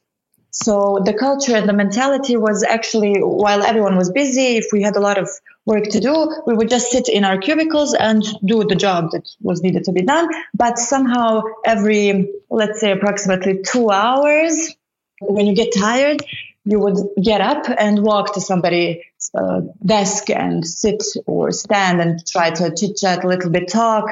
So 0.52 1.00
the 1.02 1.14
culture 1.14 1.56
and 1.56 1.66
the 1.66 1.72
mentality 1.72 2.36
was 2.36 2.62
actually, 2.62 3.14
while 3.20 3.62
everyone 3.62 3.96
was 3.96 4.10
busy, 4.10 4.56
if 4.58 4.66
we 4.70 4.82
had 4.82 4.96
a 4.96 5.00
lot 5.00 5.16
of 5.16 5.30
work 5.64 5.84
to 5.84 5.98
do, 5.98 6.42
we 6.46 6.54
would 6.54 6.68
just 6.68 6.90
sit 6.90 7.08
in 7.08 7.24
our 7.24 7.38
cubicles 7.38 7.94
and 7.94 8.22
do 8.44 8.62
the 8.64 8.74
job 8.74 9.12
that 9.12 9.26
was 9.40 9.62
needed 9.62 9.84
to 9.84 9.92
be 9.92 10.02
done. 10.02 10.28
But 10.52 10.78
somehow, 10.78 11.42
every, 11.64 12.28
let's 12.50 12.80
say, 12.80 12.92
approximately 12.92 13.62
two 13.62 13.90
hours, 13.90 14.76
when 15.22 15.46
you 15.46 15.54
get 15.54 15.72
tired, 15.74 16.22
you 16.64 16.78
would 16.78 16.96
get 17.22 17.40
up 17.40 17.64
and 17.78 18.02
walk 18.02 18.34
to 18.34 18.40
somebody's 18.40 19.02
uh, 19.34 19.62
desk 19.84 20.30
and 20.30 20.66
sit 20.66 21.02
or 21.26 21.50
stand 21.50 22.00
and 22.00 22.24
try 22.26 22.50
to 22.50 22.74
chit 22.74 22.96
chat 22.96 23.24
a 23.24 23.28
little 23.28 23.50
bit, 23.50 23.68
talk 23.68 24.04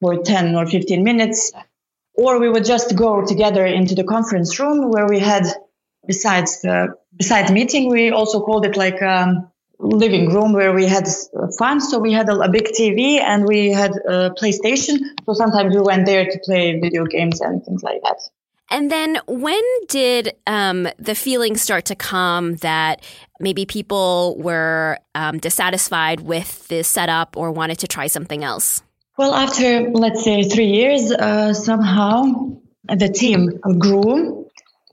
for 0.00 0.22
10 0.22 0.54
or 0.54 0.66
15 0.66 1.02
minutes. 1.04 1.52
Or 2.14 2.40
we 2.40 2.48
would 2.48 2.64
just 2.64 2.96
go 2.96 3.24
together 3.24 3.64
into 3.64 3.94
the 3.94 4.04
conference 4.04 4.58
room 4.58 4.90
where 4.90 5.06
we 5.06 5.18
had, 5.18 5.46
besides 6.06 6.62
the 6.62 6.94
besides 7.16 7.52
meeting, 7.52 7.90
we 7.90 8.10
also 8.10 8.40
called 8.40 8.64
it 8.64 8.76
like 8.76 9.00
um, 9.02 9.50
living 9.78 10.32
room 10.32 10.52
where 10.52 10.72
we 10.72 10.86
had 10.86 11.06
fun. 11.58 11.80
So 11.80 11.98
we 11.98 12.12
had 12.12 12.28
a, 12.28 12.40
a, 12.40 12.48
big 12.48 12.68
TV 12.68 13.20
and 13.20 13.46
we 13.46 13.70
had 13.70 13.92
a 13.92 14.30
PlayStation. 14.30 14.98
So 15.26 15.34
sometimes 15.34 15.74
we 15.74 15.80
went 15.82 16.06
there 16.06 16.24
to 16.24 16.38
play 16.44 16.80
video 16.80 17.04
games 17.04 17.40
and 17.40 17.64
things 17.64 17.82
like 17.82 18.02
that. 18.02 18.18
And 18.70 18.90
then 18.90 19.18
when 19.26 19.62
did 19.88 20.34
um, 20.46 20.88
the 20.98 21.14
feeling 21.14 21.56
start 21.56 21.86
to 21.86 21.94
come 21.94 22.56
that 22.56 23.02
maybe 23.40 23.64
people 23.64 24.36
were 24.38 24.98
um, 25.14 25.38
dissatisfied 25.38 26.20
with 26.20 26.68
the 26.68 26.84
setup 26.84 27.36
or 27.36 27.50
wanted 27.50 27.78
to 27.78 27.88
try 27.88 28.08
something 28.08 28.44
else? 28.44 28.82
Well, 29.16 29.34
after 29.34 29.90
let's 29.90 30.22
say 30.22 30.42
three 30.42 30.66
years, 30.66 31.10
uh, 31.10 31.54
somehow 31.54 32.52
the 32.84 33.08
team 33.08 33.58
grew. 33.78 34.46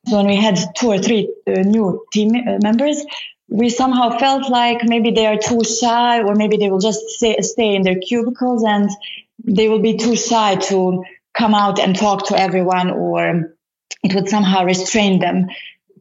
When 0.10 0.28
we 0.28 0.36
had 0.36 0.58
two 0.78 0.88
or 0.88 1.00
three 1.00 1.34
uh, 1.48 1.62
new 1.62 2.06
team 2.14 2.32
uh, 2.36 2.60
members, 2.62 3.04
we 3.50 3.70
somehow 3.70 4.18
felt 4.18 4.50
like 4.50 4.84
maybe 4.84 5.12
they 5.12 5.26
are 5.26 5.38
too 5.38 5.64
shy, 5.64 6.22
or 6.22 6.36
maybe 6.36 6.58
they 6.58 6.70
will 6.70 6.80
just 6.80 7.02
stay, 7.10 7.40
stay 7.42 7.76
in 7.76 7.82
their 7.84 8.00
cubicles 8.00 8.64
and 8.64 8.90
they 9.44 9.68
will 9.68 9.82
be 9.82 9.98
too 9.98 10.16
shy 10.16 10.56
to 10.56 11.04
come 11.34 11.54
out 11.54 11.80
and 11.80 11.96
talk 11.96 12.28
to 12.28 12.40
everyone, 12.40 12.90
or 12.90 13.55
it 14.06 14.16
would 14.16 14.30
somehow 14.30 14.64
restrain 14.64 15.20
them, 15.20 15.48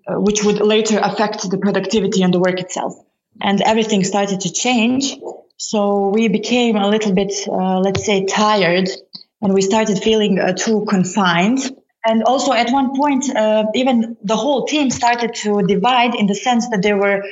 uh, 0.06 0.20
which 0.20 0.44
would 0.44 0.60
later 0.60 0.98
affect 1.02 1.48
the 1.50 1.58
productivity 1.58 2.22
and 2.22 2.32
the 2.32 2.38
work 2.38 2.60
itself. 2.60 2.92
And 3.40 3.60
everything 3.62 4.04
started 4.04 4.40
to 4.42 4.52
change. 4.52 5.16
So 5.56 6.08
we 6.08 6.28
became 6.28 6.76
a 6.76 6.88
little 6.88 7.14
bit, 7.14 7.32
uh, 7.48 7.80
let's 7.80 8.04
say, 8.04 8.26
tired, 8.26 8.88
and 9.40 9.54
we 9.54 9.62
started 9.62 9.98
feeling 9.98 10.38
uh, 10.38 10.52
too 10.52 10.84
confined. 10.88 11.60
And 12.06 12.22
also, 12.24 12.52
at 12.52 12.70
one 12.70 12.94
point, 12.94 13.34
uh, 13.34 13.64
even 13.74 14.16
the 14.22 14.36
whole 14.36 14.66
team 14.66 14.90
started 14.90 15.34
to 15.42 15.62
divide 15.62 16.14
in 16.14 16.26
the 16.26 16.34
sense 16.34 16.68
that 16.68 16.82
there 16.82 16.98
were 16.98 17.24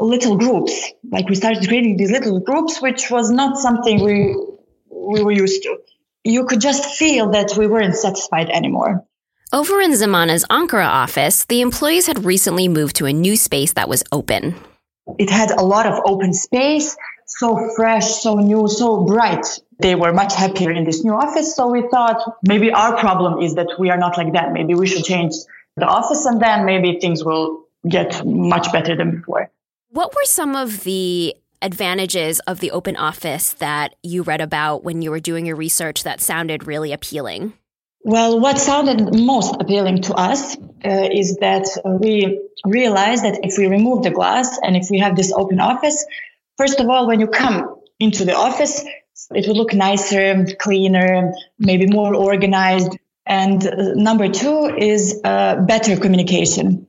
little 0.00 0.36
groups. 0.36 0.92
Like 1.10 1.28
we 1.28 1.34
started 1.34 1.68
creating 1.68 1.96
these 1.98 2.10
little 2.10 2.40
groups, 2.40 2.80
which 2.80 3.10
was 3.10 3.30
not 3.30 3.58
something 3.58 4.02
we 4.02 4.34
we 4.90 5.22
were 5.22 5.32
used 5.32 5.62
to. 5.64 5.76
You 6.24 6.46
could 6.46 6.60
just 6.60 6.84
feel 7.00 7.30
that 7.30 7.56
we 7.58 7.66
weren't 7.66 7.94
satisfied 7.94 8.48
anymore. 8.48 9.04
Over 9.54 9.80
in 9.80 9.92
Zemana's 9.92 10.44
Ankara 10.50 10.88
office, 10.88 11.44
the 11.44 11.60
employees 11.60 12.08
had 12.08 12.24
recently 12.24 12.66
moved 12.66 12.96
to 12.96 13.06
a 13.06 13.12
new 13.12 13.36
space 13.36 13.74
that 13.74 13.88
was 13.88 14.02
open. 14.10 14.56
It 15.16 15.30
had 15.30 15.52
a 15.52 15.62
lot 15.62 15.86
of 15.86 16.02
open 16.04 16.32
space, 16.32 16.96
so 17.26 17.70
fresh, 17.76 18.04
so 18.04 18.34
new, 18.34 18.66
so 18.66 19.04
bright. 19.04 19.46
They 19.78 19.94
were 19.94 20.12
much 20.12 20.34
happier 20.34 20.72
in 20.72 20.84
this 20.84 21.04
new 21.04 21.12
office. 21.12 21.54
So 21.54 21.68
we 21.68 21.86
thought 21.88 22.20
maybe 22.42 22.72
our 22.72 22.98
problem 22.98 23.40
is 23.40 23.54
that 23.54 23.68
we 23.78 23.90
are 23.90 23.96
not 23.96 24.18
like 24.18 24.32
that. 24.32 24.52
Maybe 24.52 24.74
we 24.74 24.88
should 24.88 25.04
change 25.04 25.34
the 25.76 25.86
office 25.86 26.26
and 26.26 26.42
then 26.42 26.64
maybe 26.64 26.98
things 26.98 27.24
will 27.24 27.66
get 27.88 28.26
much 28.26 28.72
better 28.72 28.96
than 28.96 29.18
before. 29.18 29.52
What 29.90 30.16
were 30.16 30.24
some 30.24 30.56
of 30.56 30.82
the 30.82 31.36
advantages 31.62 32.40
of 32.40 32.58
the 32.58 32.72
open 32.72 32.96
office 32.96 33.52
that 33.52 33.94
you 34.02 34.24
read 34.24 34.40
about 34.40 34.82
when 34.82 35.00
you 35.00 35.12
were 35.12 35.20
doing 35.20 35.46
your 35.46 35.54
research 35.54 36.02
that 36.02 36.20
sounded 36.20 36.66
really 36.66 36.92
appealing? 36.92 37.52
Well, 38.06 38.38
what 38.38 38.58
sounded 38.58 39.18
most 39.18 39.56
appealing 39.58 40.02
to 40.02 40.14
us 40.14 40.56
uh, 40.56 41.08
is 41.10 41.38
that 41.38 41.66
uh, 41.86 41.92
we 41.92 42.38
realized 42.66 43.24
that 43.24 43.40
if 43.42 43.56
we 43.56 43.66
remove 43.66 44.02
the 44.02 44.10
glass 44.10 44.58
and 44.62 44.76
if 44.76 44.88
we 44.90 44.98
have 44.98 45.16
this 45.16 45.32
open 45.32 45.58
office, 45.58 46.04
first 46.58 46.80
of 46.80 46.90
all, 46.90 47.06
when 47.06 47.18
you 47.18 47.26
come 47.26 47.76
into 47.98 48.26
the 48.26 48.36
office, 48.36 48.84
it 49.34 49.48
will 49.48 49.56
look 49.56 49.72
nicer, 49.72 50.44
cleaner, 50.60 51.32
maybe 51.58 51.86
more 51.86 52.14
organized. 52.14 52.94
And 53.24 53.66
uh, 53.66 53.94
number 53.94 54.28
two 54.28 54.66
is 54.76 55.18
uh, 55.24 55.62
better 55.62 55.96
communication. 55.96 56.86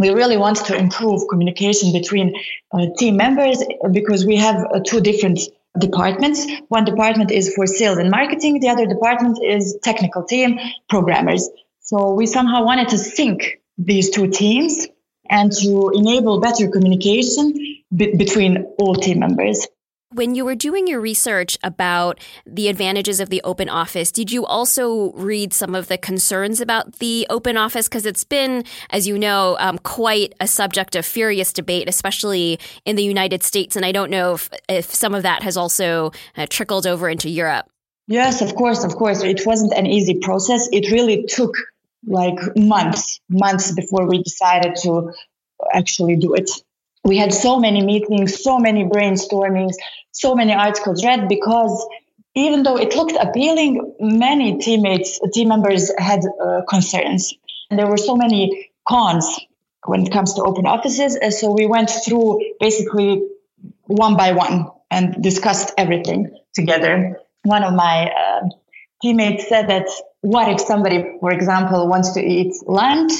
We 0.00 0.10
really 0.10 0.36
want 0.36 0.56
to 0.66 0.76
improve 0.76 1.28
communication 1.30 1.92
between 1.92 2.34
uh, 2.72 2.86
team 2.98 3.16
members 3.16 3.62
because 3.92 4.26
we 4.26 4.34
have 4.34 4.66
two 4.82 5.00
different 5.00 5.38
departments. 5.78 6.46
One 6.68 6.84
department 6.84 7.30
is 7.30 7.54
for 7.54 7.66
sales 7.66 7.98
and 7.98 8.10
marketing. 8.10 8.60
The 8.60 8.68
other 8.68 8.86
department 8.86 9.38
is 9.42 9.78
technical 9.82 10.24
team, 10.24 10.58
programmers. 10.88 11.48
So 11.80 12.12
we 12.12 12.26
somehow 12.26 12.64
wanted 12.64 12.88
to 12.90 12.98
sync 12.98 13.60
these 13.78 14.10
two 14.10 14.28
teams 14.28 14.86
and 15.28 15.52
to 15.52 15.90
enable 15.94 16.40
better 16.40 16.68
communication 16.68 17.54
be- 17.94 18.16
between 18.16 18.64
all 18.78 18.94
team 18.94 19.20
members. 19.20 19.66
When 20.16 20.34
you 20.34 20.46
were 20.46 20.54
doing 20.54 20.86
your 20.86 20.98
research 20.98 21.58
about 21.62 22.18
the 22.46 22.68
advantages 22.68 23.20
of 23.20 23.28
the 23.28 23.42
open 23.44 23.68
office, 23.68 24.10
did 24.10 24.32
you 24.32 24.46
also 24.46 25.12
read 25.12 25.52
some 25.52 25.74
of 25.74 25.88
the 25.88 25.98
concerns 25.98 26.58
about 26.58 27.00
the 27.00 27.26
open 27.28 27.58
office? 27.58 27.86
Because 27.86 28.06
it's 28.06 28.24
been, 28.24 28.64
as 28.88 29.06
you 29.06 29.18
know, 29.18 29.58
um, 29.60 29.76
quite 29.76 30.32
a 30.40 30.46
subject 30.48 30.96
of 30.96 31.04
furious 31.04 31.52
debate, 31.52 31.86
especially 31.86 32.58
in 32.86 32.96
the 32.96 33.04
United 33.04 33.42
States. 33.42 33.76
And 33.76 33.84
I 33.84 33.92
don't 33.92 34.10
know 34.10 34.32
if, 34.32 34.48
if 34.70 34.86
some 34.86 35.14
of 35.14 35.22
that 35.24 35.42
has 35.42 35.58
also 35.58 36.12
uh, 36.34 36.46
trickled 36.48 36.86
over 36.86 37.10
into 37.10 37.28
Europe. 37.28 37.68
Yes, 38.06 38.40
of 38.40 38.54
course, 38.54 38.84
of 38.84 38.96
course. 38.96 39.22
It 39.22 39.44
wasn't 39.44 39.74
an 39.74 39.84
easy 39.84 40.14
process. 40.14 40.66
It 40.72 40.90
really 40.90 41.24
took 41.24 41.54
like 42.06 42.38
months, 42.56 43.20
months 43.28 43.72
before 43.72 44.08
we 44.08 44.22
decided 44.22 44.76
to 44.76 45.12
actually 45.74 46.16
do 46.16 46.32
it 46.32 46.50
we 47.06 47.16
had 47.16 47.32
so 47.32 47.58
many 47.60 47.84
meetings, 47.84 48.42
so 48.42 48.58
many 48.58 48.84
brainstormings, 48.84 49.74
so 50.10 50.34
many 50.34 50.52
articles 50.52 51.04
read 51.04 51.28
because 51.28 51.86
even 52.34 52.64
though 52.64 52.76
it 52.76 52.96
looked 52.96 53.16
appealing, 53.18 53.94
many 54.00 54.58
teammates, 54.58 55.20
team 55.32 55.48
members 55.48 55.90
had 55.98 56.20
uh, 56.42 56.62
concerns. 56.68 57.32
And 57.70 57.78
there 57.78 57.86
were 57.86 57.96
so 57.96 58.16
many 58.16 58.70
cons 58.86 59.40
when 59.84 60.02
it 60.02 60.12
comes 60.12 60.34
to 60.34 60.42
open 60.42 60.66
offices. 60.66 61.16
Uh, 61.16 61.30
so 61.30 61.52
we 61.52 61.66
went 61.66 61.90
through 62.04 62.40
basically 62.60 63.22
one 63.82 64.16
by 64.16 64.32
one 64.32 64.66
and 64.90 65.22
discussed 65.22 65.72
everything 65.78 66.36
together. 66.54 67.20
One 67.44 67.62
of 67.62 67.72
my 67.74 68.10
uh, 68.10 68.48
teammates 69.00 69.48
said 69.48 69.68
that 69.68 69.86
what 70.20 70.48
if 70.48 70.60
somebody, 70.60 71.16
for 71.20 71.30
example, 71.30 71.88
wants 71.88 72.12
to 72.14 72.20
eat 72.20 72.52
lunch 72.66 73.12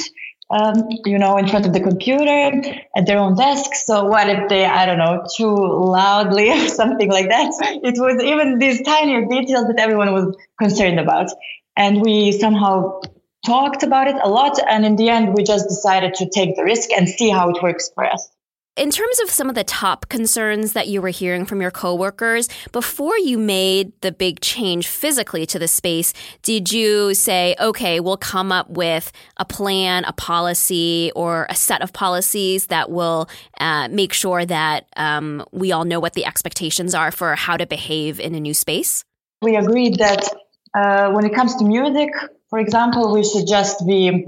um, 0.51 0.89
you 1.05 1.19
know, 1.19 1.37
in 1.39 1.49
front 1.49 1.67
of 1.67 1.73
the 1.73 1.81
computer 1.81 2.77
at 2.97 3.07
their 3.07 3.19
own 3.19 3.37
desk. 3.37 3.71
So 3.75 4.05
what 4.05 4.29
if 4.29 4.49
they, 4.49 4.65
I 4.65 4.87
don't 4.87 4.99
know, 4.99 5.25
too 5.37 5.55
loudly 5.55 6.51
or 6.65 6.69
something 6.69 7.11
like 7.11 7.29
that? 7.29 7.51
It 7.83 7.99
was 7.99 8.23
even 8.23 8.59
these 8.59 8.83
tiny 8.83 9.27
details 9.27 9.67
that 9.67 9.79
everyone 9.79 10.13
was 10.13 10.37
concerned 10.59 11.01
about. 11.01 11.31
And 11.77 12.01
we 12.01 12.33
somehow 12.33 13.01
talked 13.45 13.83
about 13.83 14.09
it 14.09 14.17
a 14.23 14.29
lot. 14.29 14.59
And 14.69 14.85
in 14.85 14.97
the 14.97 15.09
end, 15.09 15.35
we 15.35 15.43
just 15.43 15.69
decided 15.69 16.15
to 16.15 16.29
take 16.29 16.57
the 16.57 16.65
risk 16.65 16.91
and 16.93 17.09
see 17.09 17.29
how 17.29 17.51
it 17.51 17.63
works 17.63 17.91
for 17.95 18.05
us. 18.05 18.29
In 18.77 18.91
terms 18.91 19.19
of 19.21 19.31
some 19.31 19.49
of 19.49 19.55
the 19.55 19.65
top 19.65 20.11
concerns 20.11 20.75
that 20.75 20.87
you 20.87 21.01
were 21.01 21.09
hearing 21.09 21.47
from 21.47 21.63
your 21.63 21.71
coworkers, 21.71 22.47
before 22.73 23.17
you 23.17 23.39
made 23.39 23.91
the 24.03 24.13
big 24.13 24.41
change 24.41 24.87
physically 24.87 25.47
to 25.47 25.59
the 25.59 25.67
space, 25.67 26.13
did 26.43 26.71
you 26.71 27.15
say, 27.15 27.57
okay, 27.59 28.01
we'll 28.01 28.19
come 28.19 28.53
up 28.53 28.69
with 28.69 29.13
a 29.39 29.47
plan, 29.47 30.05
a 30.05 30.13
policy, 30.13 31.11
or 31.17 31.47
a 31.49 31.55
set 31.55 31.81
of 31.81 31.95
policies 31.95 32.67
that 32.67 32.91
will 32.91 33.31
uh, 33.61 33.89
make 33.89 34.13
sure 34.13 34.45
that 34.45 34.87
um, 34.99 35.43
we 35.53 35.73
all 35.73 35.87
know 35.87 35.99
what 35.99 36.13
the 36.13 36.27
expectations 36.27 36.95
are 36.95 37.11
for 37.11 37.35
how 37.35 37.57
to 37.57 37.67
behave 37.67 38.21
in 38.21 38.35
a 38.35 38.41
new 38.41 38.53
space? 38.53 39.07
We 39.41 39.57
agreed 39.57 39.95
that 40.01 40.29
uh, 40.75 41.13
when 41.13 41.25
it 41.25 41.35
comes 41.35 41.57
to 41.57 41.65
music, 41.65 42.11
for 42.51 42.59
example, 42.59 43.15
we 43.15 43.25
should 43.25 43.47
just 43.47 43.87
be 43.87 44.27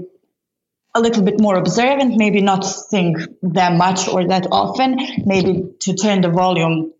a 0.95 0.99
little 0.99 1.23
bit 1.23 1.39
more 1.39 1.55
observant, 1.55 2.17
maybe 2.17 2.41
not 2.41 2.61
sing 2.61 3.15
that 3.43 3.73
much 3.73 4.07
or 4.07 4.27
that 4.27 4.47
often, 4.51 4.97
maybe 5.25 5.63
to 5.81 5.93
turn 5.93 6.21
the 6.21 6.29
volume 6.29 6.93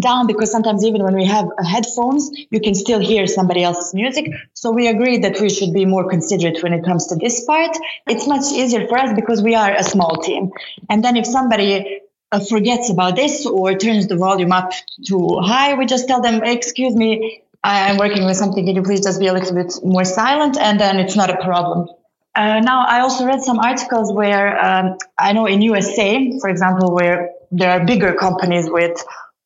down 0.00 0.26
because 0.26 0.50
sometimes 0.50 0.84
even 0.84 1.02
when 1.04 1.14
we 1.14 1.24
have 1.24 1.46
headphones, 1.64 2.30
you 2.50 2.60
can 2.60 2.74
still 2.74 2.98
hear 2.98 3.26
somebody 3.26 3.62
else's 3.62 3.94
music. 3.94 4.30
So 4.52 4.72
we 4.72 4.88
agreed 4.88 5.22
that 5.22 5.40
we 5.40 5.50
should 5.50 5.72
be 5.72 5.84
more 5.84 6.08
considerate 6.08 6.62
when 6.62 6.72
it 6.72 6.84
comes 6.84 7.06
to 7.08 7.16
this 7.16 7.44
part. 7.44 7.76
It's 8.06 8.26
much 8.26 8.46
easier 8.52 8.88
for 8.88 8.98
us 8.98 9.14
because 9.14 9.42
we 9.42 9.54
are 9.54 9.72
a 9.72 9.84
small 9.84 10.16
team. 10.16 10.50
And 10.90 11.04
then 11.04 11.16
if 11.16 11.26
somebody 11.26 12.00
uh, 12.32 12.40
forgets 12.40 12.90
about 12.90 13.14
this 13.14 13.46
or 13.46 13.74
turns 13.74 14.08
the 14.08 14.16
volume 14.16 14.52
up 14.52 14.72
too 15.06 15.38
high, 15.40 15.74
we 15.74 15.86
just 15.86 16.08
tell 16.08 16.20
them, 16.20 16.42
excuse 16.42 16.94
me, 16.96 17.42
I'm 17.62 17.96
working 17.96 18.26
with 18.26 18.36
something. 18.36 18.66
Can 18.66 18.74
you 18.74 18.82
please 18.82 19.02
just 19.02 19.20
be 19.20 19.28
a 19.28 19.32
little 19.32 19.54
bit 19.54 19.72
more 19.82 20.04
silent? 20.04 20.58
And 20.58 20.78
then 20.80 20.98
it's 20.98 21.16
not 21.16 21.30
a 21.30 21.36
problem. 21.36 21.88
Uh, 22.34 22.60
now, 22.60 22.84
I 22.86 23.00
also 23.00 23.24
read 23.26 23.42
some 23.42 23.60
articles 23.60 24.12
where 24.12 24.62
um, 24.62 24.98
I 25.18 25.32
know 25.32 25.46
in 25.46 25.62
USA, 25.62 26.38
for 26.40 26.50
example, 26.50 26.92
where 26.92 27.30
there 27.52 27.70
are 27.70 27.84
bigger 27.86 28.14
companies 28.14 28.68
with 28.68 29.02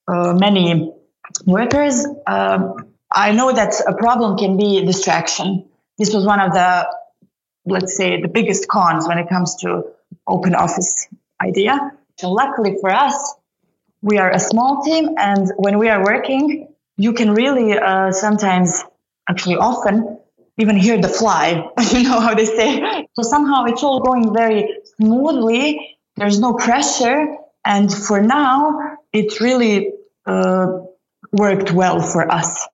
uh, 0.06 0.32
many 0.32 0.90
workers. 1.44 2.06
Uh, 2.26 2.72
I 3.12 3.32
know 3.32 3.52
that 3.52 3.74
a 3.86 3.94
problem 3.94 4.38
can 4.38 4.56
be 4.56 4.84
distraction. 4.84 5.68
This 5.98 6.14
was 6.14 6.24
one 6.24 6.40
of 6.40 6.52
the, 6.52 6.88
let's 7.66 7.94
say, 7.94 8.22
the 8.22 8.28
biggest 8.28 8.68
cons 8.68 9.06
when 9.06 9.18
it 9.18 9.28
comes 9.28 9.56
to 9.56 9.84
open 10.26 10.54
office 10.54 11.08
idea. 11.42 11.92
So 12.16 12.30
luckily 12.30 12.76
for 12.80 12.90
us, 12.90 13.34
we 14.00 14.18
are 14.18 14.30
a 14.30 14.38
small 14.40 14.82
team, 14.82 15.10
and 15.18 15.50
when 15.56 15.78
we 15.78 15.88
are 15.88 16.02
working, 16.02 16.68
you 16.96 17.12
can 17.12 17.32
really 17.34 17.76
uh, 17.78 18.12
sometimes, 18.12 18.84
actually 19.28 19.56
often, 19.56 20.18
even 20.58 20.76
hear 20.76 21.00
the 21.00 21.08
fly. 21.08 21.70
you 21.92 22.02
know 22.02 22.20
how 22.20 22.34
they 22.34 22.44
say. 22.44 23.06
So 23.14 23.22
somehow 23.22 23.64
it's 23.64 23.82
all 23.82 24.00
going 24.00 24.34
very 24.34 24.78
smoothly. 24.96 25.96
There's 26.16 26.40
no 26.40 26.54
pressure, 26.54 27.36
and 27.64 27.92
for 27.92 28.20
now, 28.20 28.98
it 29.12 29.40
really 29.40 29.92
uh, 30.26 30.66
worked 31.32 31.72
well 31.72 32.00
for 32.00 32.30
us. 32.30 32.66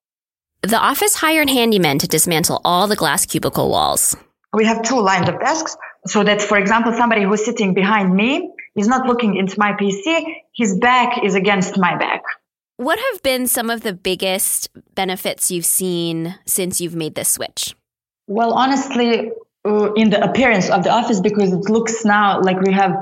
The 0.63 0.79
office 0.79 1.15
hired 1.15 1.49
handymen 1.49 1.99
to 2.01 2.09
dismantle 2.09 2.63
all 2.65 2.87
the 2.87 2.97
glass 2.97 3.27
cubicle 3.27 3.69
walls. 3.69 4.17
We 4.55 4.65
have 4.65 4.83
two 4.83 5.01
lines 5.01 5.29
of 5.29 5.39
desks, 5.39 5.77
so 6.07 6.25
that, 6.25 6.41
for 6.41 6.57
example, 6.57 6.93
somebody 6.95 7.23
who's 7.23 7.45
sitting 7.45 7.75
behind 7.75 8.17
me 8.17 8.51
is 8.77 8.89
not 8.89 9.07
looking 9.07 9.37
into 9.37 9.59
my 9.59 9.73
PC, 9.73 10.25
his 10.55 10.79
back 10.79 11.23
is 11.23 11.35
against 11.35 11.77
my 11.77 11.97
back. 11.99 12.23
What 12.77 12.99
have 12.99 13.23
been 13.23 13.47
some 13.47 13.71
of 13.71 13.83
the 13.83 13.93
biggest 13.93 14.69
benefits 14.97 15.51
you've 15.51 15.65
seen 15.65 16.35
since 16.45 16.81
you've 16.81 16.97
made 16.97 17.15
this 17.15 17.29
switch? 17.29 17.75
Well, 18.27 18.53
honestly, 18.53 19.31
uh, 19.65 19.93
in 19.93 20.11
the 20.11 20.23
appearance 20.23 20.71
of 20.71 20.83
the 20.83 20.91
office, 20.91 21.21
because 21.21 21.53
it 21.53 21.71
looks 21.71 22.05
now 22.05 22.41
like 22.41 22.61
we 22.61 22.73
have 22.73 22.93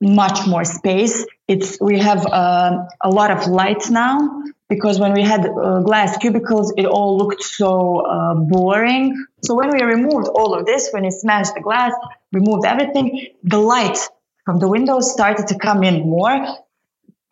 much 0.00 0.46
more 0.46 0.64
space. 0.64 1.26
It's 1.48 1.78
we 1.80 1.98
have 1.98 2.24
uh, 2.26 2.86
a 3.02 3.10
lot 3.10 3.30
of 3.30 3.46
light 3.46 3.90
now 3.90 4.42
because 4.70 4.98
when 4.98 5.12
we 5.12 5.22
had 5.22 5.46
uh, 5.46 5.80
glass 5.80 6.16
cubicles, 6.16 6.72
it 6.78 6.86
all 6.86 7.18
looked 7.18 7.42
so 7.42 8.06
uh, 8.06 8.34
boring. 8.34 9.22
So 9.44 9.54
when 9.54 9.70
we 9.70 9.82
removed 9.82 10.28
all 10.28 10.54
of 10.54 10.64
this, 10.64 10.88
when 10.92 11.02
we 11.02 11.10
smashed 11.10 11.54
the 11.54 11.60
glass, 11.60 11.92
removed 12.32 12.64
everything, 12.64 13.26
the 13.42 13.58
light 13.58 13.98
from 14.46 14.60
the 14.60 14.68
windows 14.68 15.12
started 15.12 15.48
to 15.48 15.58
come 15.58 15.82
in 15.82 16.08
more. 16.08 16.46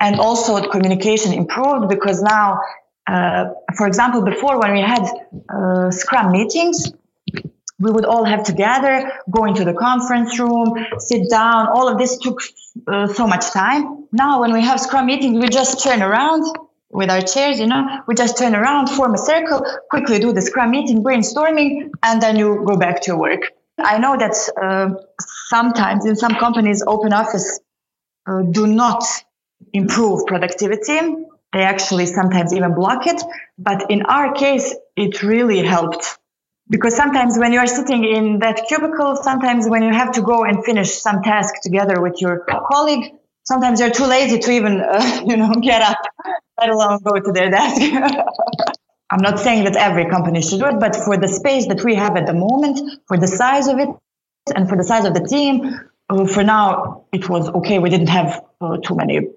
And 0.00 0.20
also 0.20 0.60
communication 0.68 1.32
improved 1.32 1.88
because 1.88 2.22
now, 2.22 2.60
uh, 3.06 3.46
for 3.76 3.86
example, 3.86 4.22
before 4.22 4.60
when 4.60 4.72
we 4.72 4.80
had 4.80 5.04
uh, 5.48 5.90
Scrum 5.90 6.30
meetings, 6.32 6.92
we 7.80 7.90
would 7.90 8.04
all 8.04 8.24
have 8.24 8.44
to 8.44 8.52
gather, 8.52 9.10
go 9.30 9.44
into 9.44 9.64
the 9.64 9.74
conference 9.74 10.38
room, 10.38 10.74
sit 10.98 11.30
down. 11.30 11.68
All 11.68 11.88
of 11.88 11.98
this 11.98 12.18
took 12.18 12.40
uh, 12.86 13.06
so 13.06 13.26
much 13.26 13.50
time. 13.50 14.06
Now, 14.12 14.40
when 14.40 14.52
we 14.52 14.62
have 14.62 14.80
Scrum 14.80 15.06
meetings, 15.06 15.38
we 15.38 15.48
just 15.48 15.82
turn 15.82 16.02
around 16.02 16.44
with 16.90 17.10
our 17.10 17.20
chairs, 17.20 17.60
you 17.60 17.66
know, 17.66 17.86
we 18.06 18.14
just 18.14 18.38
turn 18.38 18.54
around, 18.54 18.88
form 18.88 19.14
a 19.14 19.18
circle, 19.18 19.64
quickly 19.90 20.18
do 20.18 20.32
the 20.32 20.40
Scrum 20.40 20.70
meeting, 20.70 21.04
brainstorming, 21.04 21.90
and 22.02 22.22
then 22.22 22.36
you 22.36 22.64
go 22.66 22.76
back 22.76 23.02
to 23.02 23.08
your 23.08 23.18
work. 23.18 23.52
I 23.78 23.98
know 23.98 24.16
that 24.16 24.34
uh, 24.60 24.94
sometimes 25.48 26.06
in 26.06 26.16
some 26.16 26.34
companies, 26.34 26.82
open 26.86 27.12
office 27.12 27.60
uh, 28.26 28.42
do 28.42 28.66
not 28.66 29.04
improve 29.72 30.26
productivity. 30.26 30.98
They 31.52 31.62
actually 31.62 32.06
sometimes 32.06 32.52
even 32.52 32.74
block 32.74 33.06
it. 33.06 33.22
But 33.58 33.90
in 33.90 34.02
our 34.02 34.34
case, 34.34 34.74
it 34.96 35.22
really 35.22 35.62
helped. 35.62 36.18
Because 36.70 36.94
sometimes 36.94 37.38
when 37.38 37.52
you 37.52 37.60
are 37.60 37.66
sitting 37.66 38.04
in 38.04 38.40
that 38.40 38.66
cubicle, 38.68 39.16
sometimes 39.16 39.66
when 39.68 39.82
you 39.82 39.92
have 39.92 40.12
to 40.12 40.22
go 40.22 40.44
and 40.44 40.62
finish 40.64 40.90
some 40.90 41.22
task 41.22 41.54
together 41.62 42.00
with 42.02 42.20
your 42.20 42.44
colleague, 42.70 43.14
sometimes 43.44 43.80
you're 43.80 43.90
too 43.90 44.04
lazy 44.04 44.38
to 44.38 44.50
even, 44.50 44.80
uh, 44.80 45.22
you 45.26 45.36
know, 45.36 45.52
get 45.54 45.80
up, 45.80 45.98
let 46.60 46.68
alone 46.68 46.98
go 47.02 47.18
to 47.18 47.32
their 47.32 47.50
desk. 47.50 47.80
I'm 49.10 49.22
not 49.22 49.38
saying 49.38 49.64
that 49.64 49.76
every 49.76 50.04
company 50.10 50.42
should 50.42 50.60
do 50.60 50.66
it, 50.66 50.78
but 50.78 50.94
for 50.94 51.16
the 51.16 51.28
space 51.28 51.66
that 51.68 51.82
we 51.82 51.94
have 51.94 52.16
at 52.16 52.26
the 52.26 52.34
moment, 52.34 52.78
for 53.06 53.16
the 53.16 53.26
size 53.26 53.66
of 53.66 53.78
it, 53.78 53.88
and 54.54 54.68
for 54.68 54.76
the 54.76 54.84
size 54.84 55.06
of 55.06 55.14
the 55.14 55.26
team, 55.26 55.80
uh, 56.10 56.26
for 56.26 56.44
now, 56.44 57.04
it 57.12 57.28
was 57.28 57.48
okay. 57.48 57.78
We 57.78 57.88
didn't 57.88 58.08
have 58.08 58.44
uh, 58.60 58.76
too 58.78 58.96
many 58.96 59.28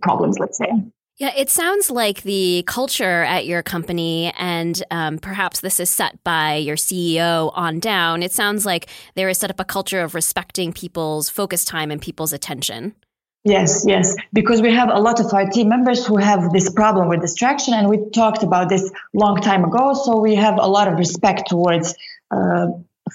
problems, 0.00 0.38
let's 0.38 0.58
say. 0.58 0.70
Yeah, 1.18 1.32
it 1.36 1.50
sounds 1.50 1.90
like 1.90 2.22
the 2.22 2.62
culture 2.68 3.24
at 3.24 3.44
your 3.44 3.60
company, 3.60 4.32
and 4.38 4.80
um, 4.92 5.18
perhaps 5.18 5.60
this 5.60 5.80
is 5.80 5.90
set 5.90 6.22
by 6.22 6.54
your 6.54 6.76
CEO 6.76 7.50
on 7.54 7.80
down. 7.80 8.22
It 8.22 8.30
sounds 8.30 8.64
like 8.64 8.88
there 9.16 9.28
is 9.28 9.38
set 9.38 9.50
up 9.50 9.58
a 9.58 9.64
culture 9.64 10.00
of 10.00 10.14
respecting 10.14 10.72
people's 10.72 11.28
focus 11.28 11.64
time 11.64 11.90
and 11.90 12.00
people's 12.00 12.32
attention. 12.32 12.94
Yes, 13.42 13.84
yes, 13.84 14.14
because 14.32 14.62
we 14.62 14.72
have 14.72 14.90
a 14.90 15.00
lot 15.00 15.18
of 15.18 15.32
our 15.32 15.48
team 15.48 15.68
members 15.68 16.06
who 16.06 16.18
have 16.18 16.52
this 16.52 16.70
problem 16.70 17.08
with 17.08 17.20
distraction, 17.20 17.74
and 17.74 17.88
we 17.88 17.98
talked 18.10 18.44
about 18.44 18.68
this 18.68 18.88
long 19.12 19.40
time 19.40 19.64
ago. 19.64 19.94
So 19.94 20.20
we 20.20 20.36
have 20.36 20.56
a 20.56 20.68
lot 20.68 20.86
of 20.86 20.98
respect 20.98 21.48
towards 21.48 21.96
uh, 22.30 22.66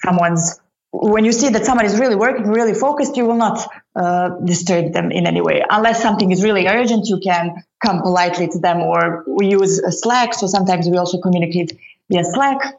someone's 0.03 0.59
when 0.93 1.25
you 1.25 1.31
see 1.31 1.49
that 1.49 1.65
someone 1.65 1.87
is 1.87 1.99
really 1.99 2.15
working, 2.15 2.47
really 2.47 2.75
focused, 2.75 3.17
you 3.17 3.25
will 3.25 3.35
not 3.35 3.67
uh, 3.95 4.29
disturb 4.45 4.93
them 4.93 5.11
in 5.11 5.25
any 5.25 5.41
way. 5.41 5.63
Unless 5.67 6.03
something 6.03 6.29
is 6.31 6.43
really 6.43 6.67
urgent, 6.67 7.07
you 7.07 7.19
can 7.19 7.63
come 7.83 8.01
politely 8.01 8.47
to 8.47 8.59
them 8.59 8.77
or 8.81 9.23
we 9.27 9.47
use 9.47 9.81
Slack. 10.01 10.35
So 10.35 10.45
sometimes 10.45 10.87
we 10.87 10.97
also 10.97 11.19
communicate 11.19 11.79
via 12.11 12.23
Slack. 12.23 12.75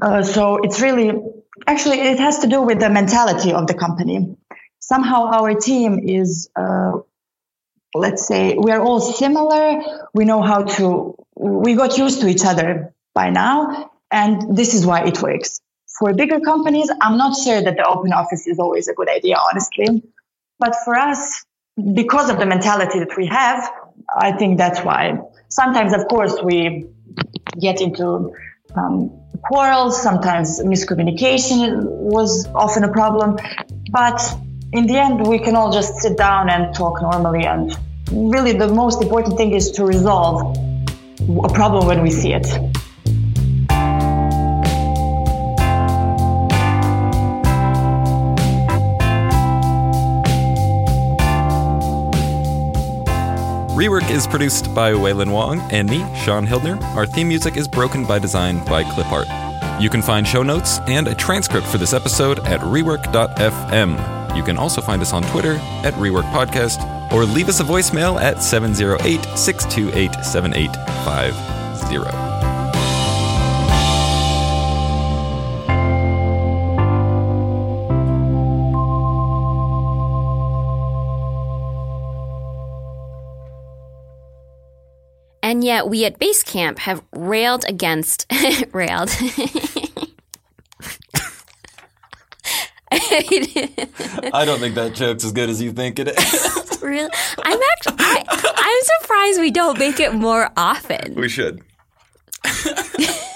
Uh, 0.00 0.22
so 0.22 0.56
it's 0.62 0.80
really, 0.80 1.12
actually, 1.66 2.00
it 2.00 2.18
has 2.18 2.38
to 2.38 2.46
do 2.46 2.62
with 2.62 2.80
the 2.80 2.88
mentality 2.88 3.52
of 3.52 3.66
the 3.66 3.74
company. 3.74 4.34
Somehow 4.78 5.26
our 5.26 5.54
team 5.54 6.00
is, 6.08 6.48
uh, 6.56 6.92
let's 7.94 8.26
say, 8.26 8.56
we 8.56 8.70
are 8.70 8.80
all 8.80 9.00
similar. 9.00 9.82
We 10.14 10.24
know 10.24 10.40
how 10.40 10.62
to, 10.62 11.16
we 11.34 11.74
got 11.74 11.98
used 11.98 12.22
to 12.22 12.28
each 12.28 12.46
other 12.46 12.94
by 13.14 13.28
now. 13.28 13.90
And 14.10 14.56
this 14.56 14.72
is 14.72 14.86
why 14.86 15.04
it 15.04 15.20
works 15.20 15.60
for 15.98 16.12
bigger 16.12 16.40
companies, 16.40 16.90
I'm 17.00 17.16
not 17.16 17.36
sure 17.38 17.62
that 17.62 17.76
the 17.76 17.86
open 17.86 18.12
office 18.12 18.46
is 18.46 18.58
always 18.58 18.88
a 18.88 18.94
good 18.94 19.08
idea, 19.08 19.36
honestly. 19.36 20.02
But 20.58 20.74
for 20.84 20.94
us, 20.94 21.44
because 21.94 22.30
of 22.30 22.38
the 22.38 22.46
mentality 22.46 22.98
that 22.98 23.16
we 23.16 23.26
have, 23.26 23.70
I 24.16 24.32
think 24.32 24.58
that's 24.58 24.80
why. 24.80 25.18
Sometimes, 25.48 25.92
of 25.92 26.08
course, 26.08 26.36
we 26.42 26.86
get 27.60 27.80
into 27.80 28.34
um, 28.74 29.10
quarrels. 29.42 30.02
Sometimes 30.02 30.60
miscommunication 30.60 31.84
was 31.84 32.46
often 32.54 32.84
a 32.84 32.92
problem. 32.92 33.38
But 33.90 34.20
in 34.72 34.86
the 34.86 34.98
end, 34.98 35.26
we 35.26 35.38
can 35.38 35.56
all 35.56 35.72
just 35.72 35.96
sit 35.96 36.16
down 36.16 36.50
and 36.50 36.74
talk 36.74 37.00
normally. 37.00 37.46
And 37.46 37.76
really, 38.10 38.52
the 38.52 38.68
most 38.68 39.02
important 39.02 39.36
thing 39.36 39.52
is 39.52 39.70
to 39.72 39.84
resolve 39.84 40.56
a 41.44 41.48
problem 41.48 41.86
when 41.86 42.02
we 42.02 42.10
see 42.10 42.32
it. 42.32 42.75
Rework 53.76 54.10
is 54.10 54.26
produced 54.26 54.74
by 54.74 54.92
Wailin 54.92 55.30
Wong 55.30 55.60
and 55.70 55.90
me, 55.90 55.98
Shaun 56.16 56.46
Hildner. 56.46 56.82
Our 56.96 57.04
theme 57.04 57.28
music 57.28 57.58
is 57.58 57.68
Broken 57.68 58.06
by 58.06 58.18
Design 58.18 58.64
by 58.64 58.84
Clipart. 58.84 59.26
You 59.82 59.90
can 59.90 60.00
find 60.00 60.26
show 60.26 60.42
notes 60.42 60.78
and 60.86 61.06
a 61.06 61.14
transcript 61.14 61.66
for 61.66 61.76
this 61.76 61.92
episode 61.92 62.38
at 62.46 62.60
rework.fm. 62.60 64.34
You 64.34 64.42
can 64.42 64.56
also 64.56 64.80
find 64.80 65.02
us 65.02 65.12
on 65.12 65.24
Twitter 65.24 65.56
at 65.84 65.92
Rework 65.94 66.24
Podcast 66.32 67.12
or 67.12 67.26
leave 67.26 67.50
us 67.50 67.60
a 67.60 67.64
voicemail 67.64 68.18
at 68.18 68.42
708 68.42 69.22
628 69.36 70.24
7850. 70.24 72.25
Yet, 85.66 85.88
we 85.88 86.04
at 86.04 86.20
Basecamp 86.20 86.78
have 86.78 87.02
railed 87.10 87.64
against 87.66 88.24
railed. 88.72 89.10
I 92.92 94.44
don't 94.44 94.60
think 94.60 94.76
that 94.76 94.92
joke's 94.94 95.24
as 95.24 95.32
good 95.32 95.50
as 95.50 95.60
you 95.60 95.72
think 95.72 95.98
it 95.98 96.06
is. 96.06 96.78
really, 96.82 97.10
I'm 97.42 97.58
actually 97.72 97.96
I, 97.98 98.22
I'm 98.56 99.00
surprised 99.00 99.40
we 99.40 99.50
don't 99.50 99.76
make 99.76 99.98
it 99.98 100.14
more 100.14 100.52
often. 100.56 101.16
We 101.16 101.28
should. 101.28 101.60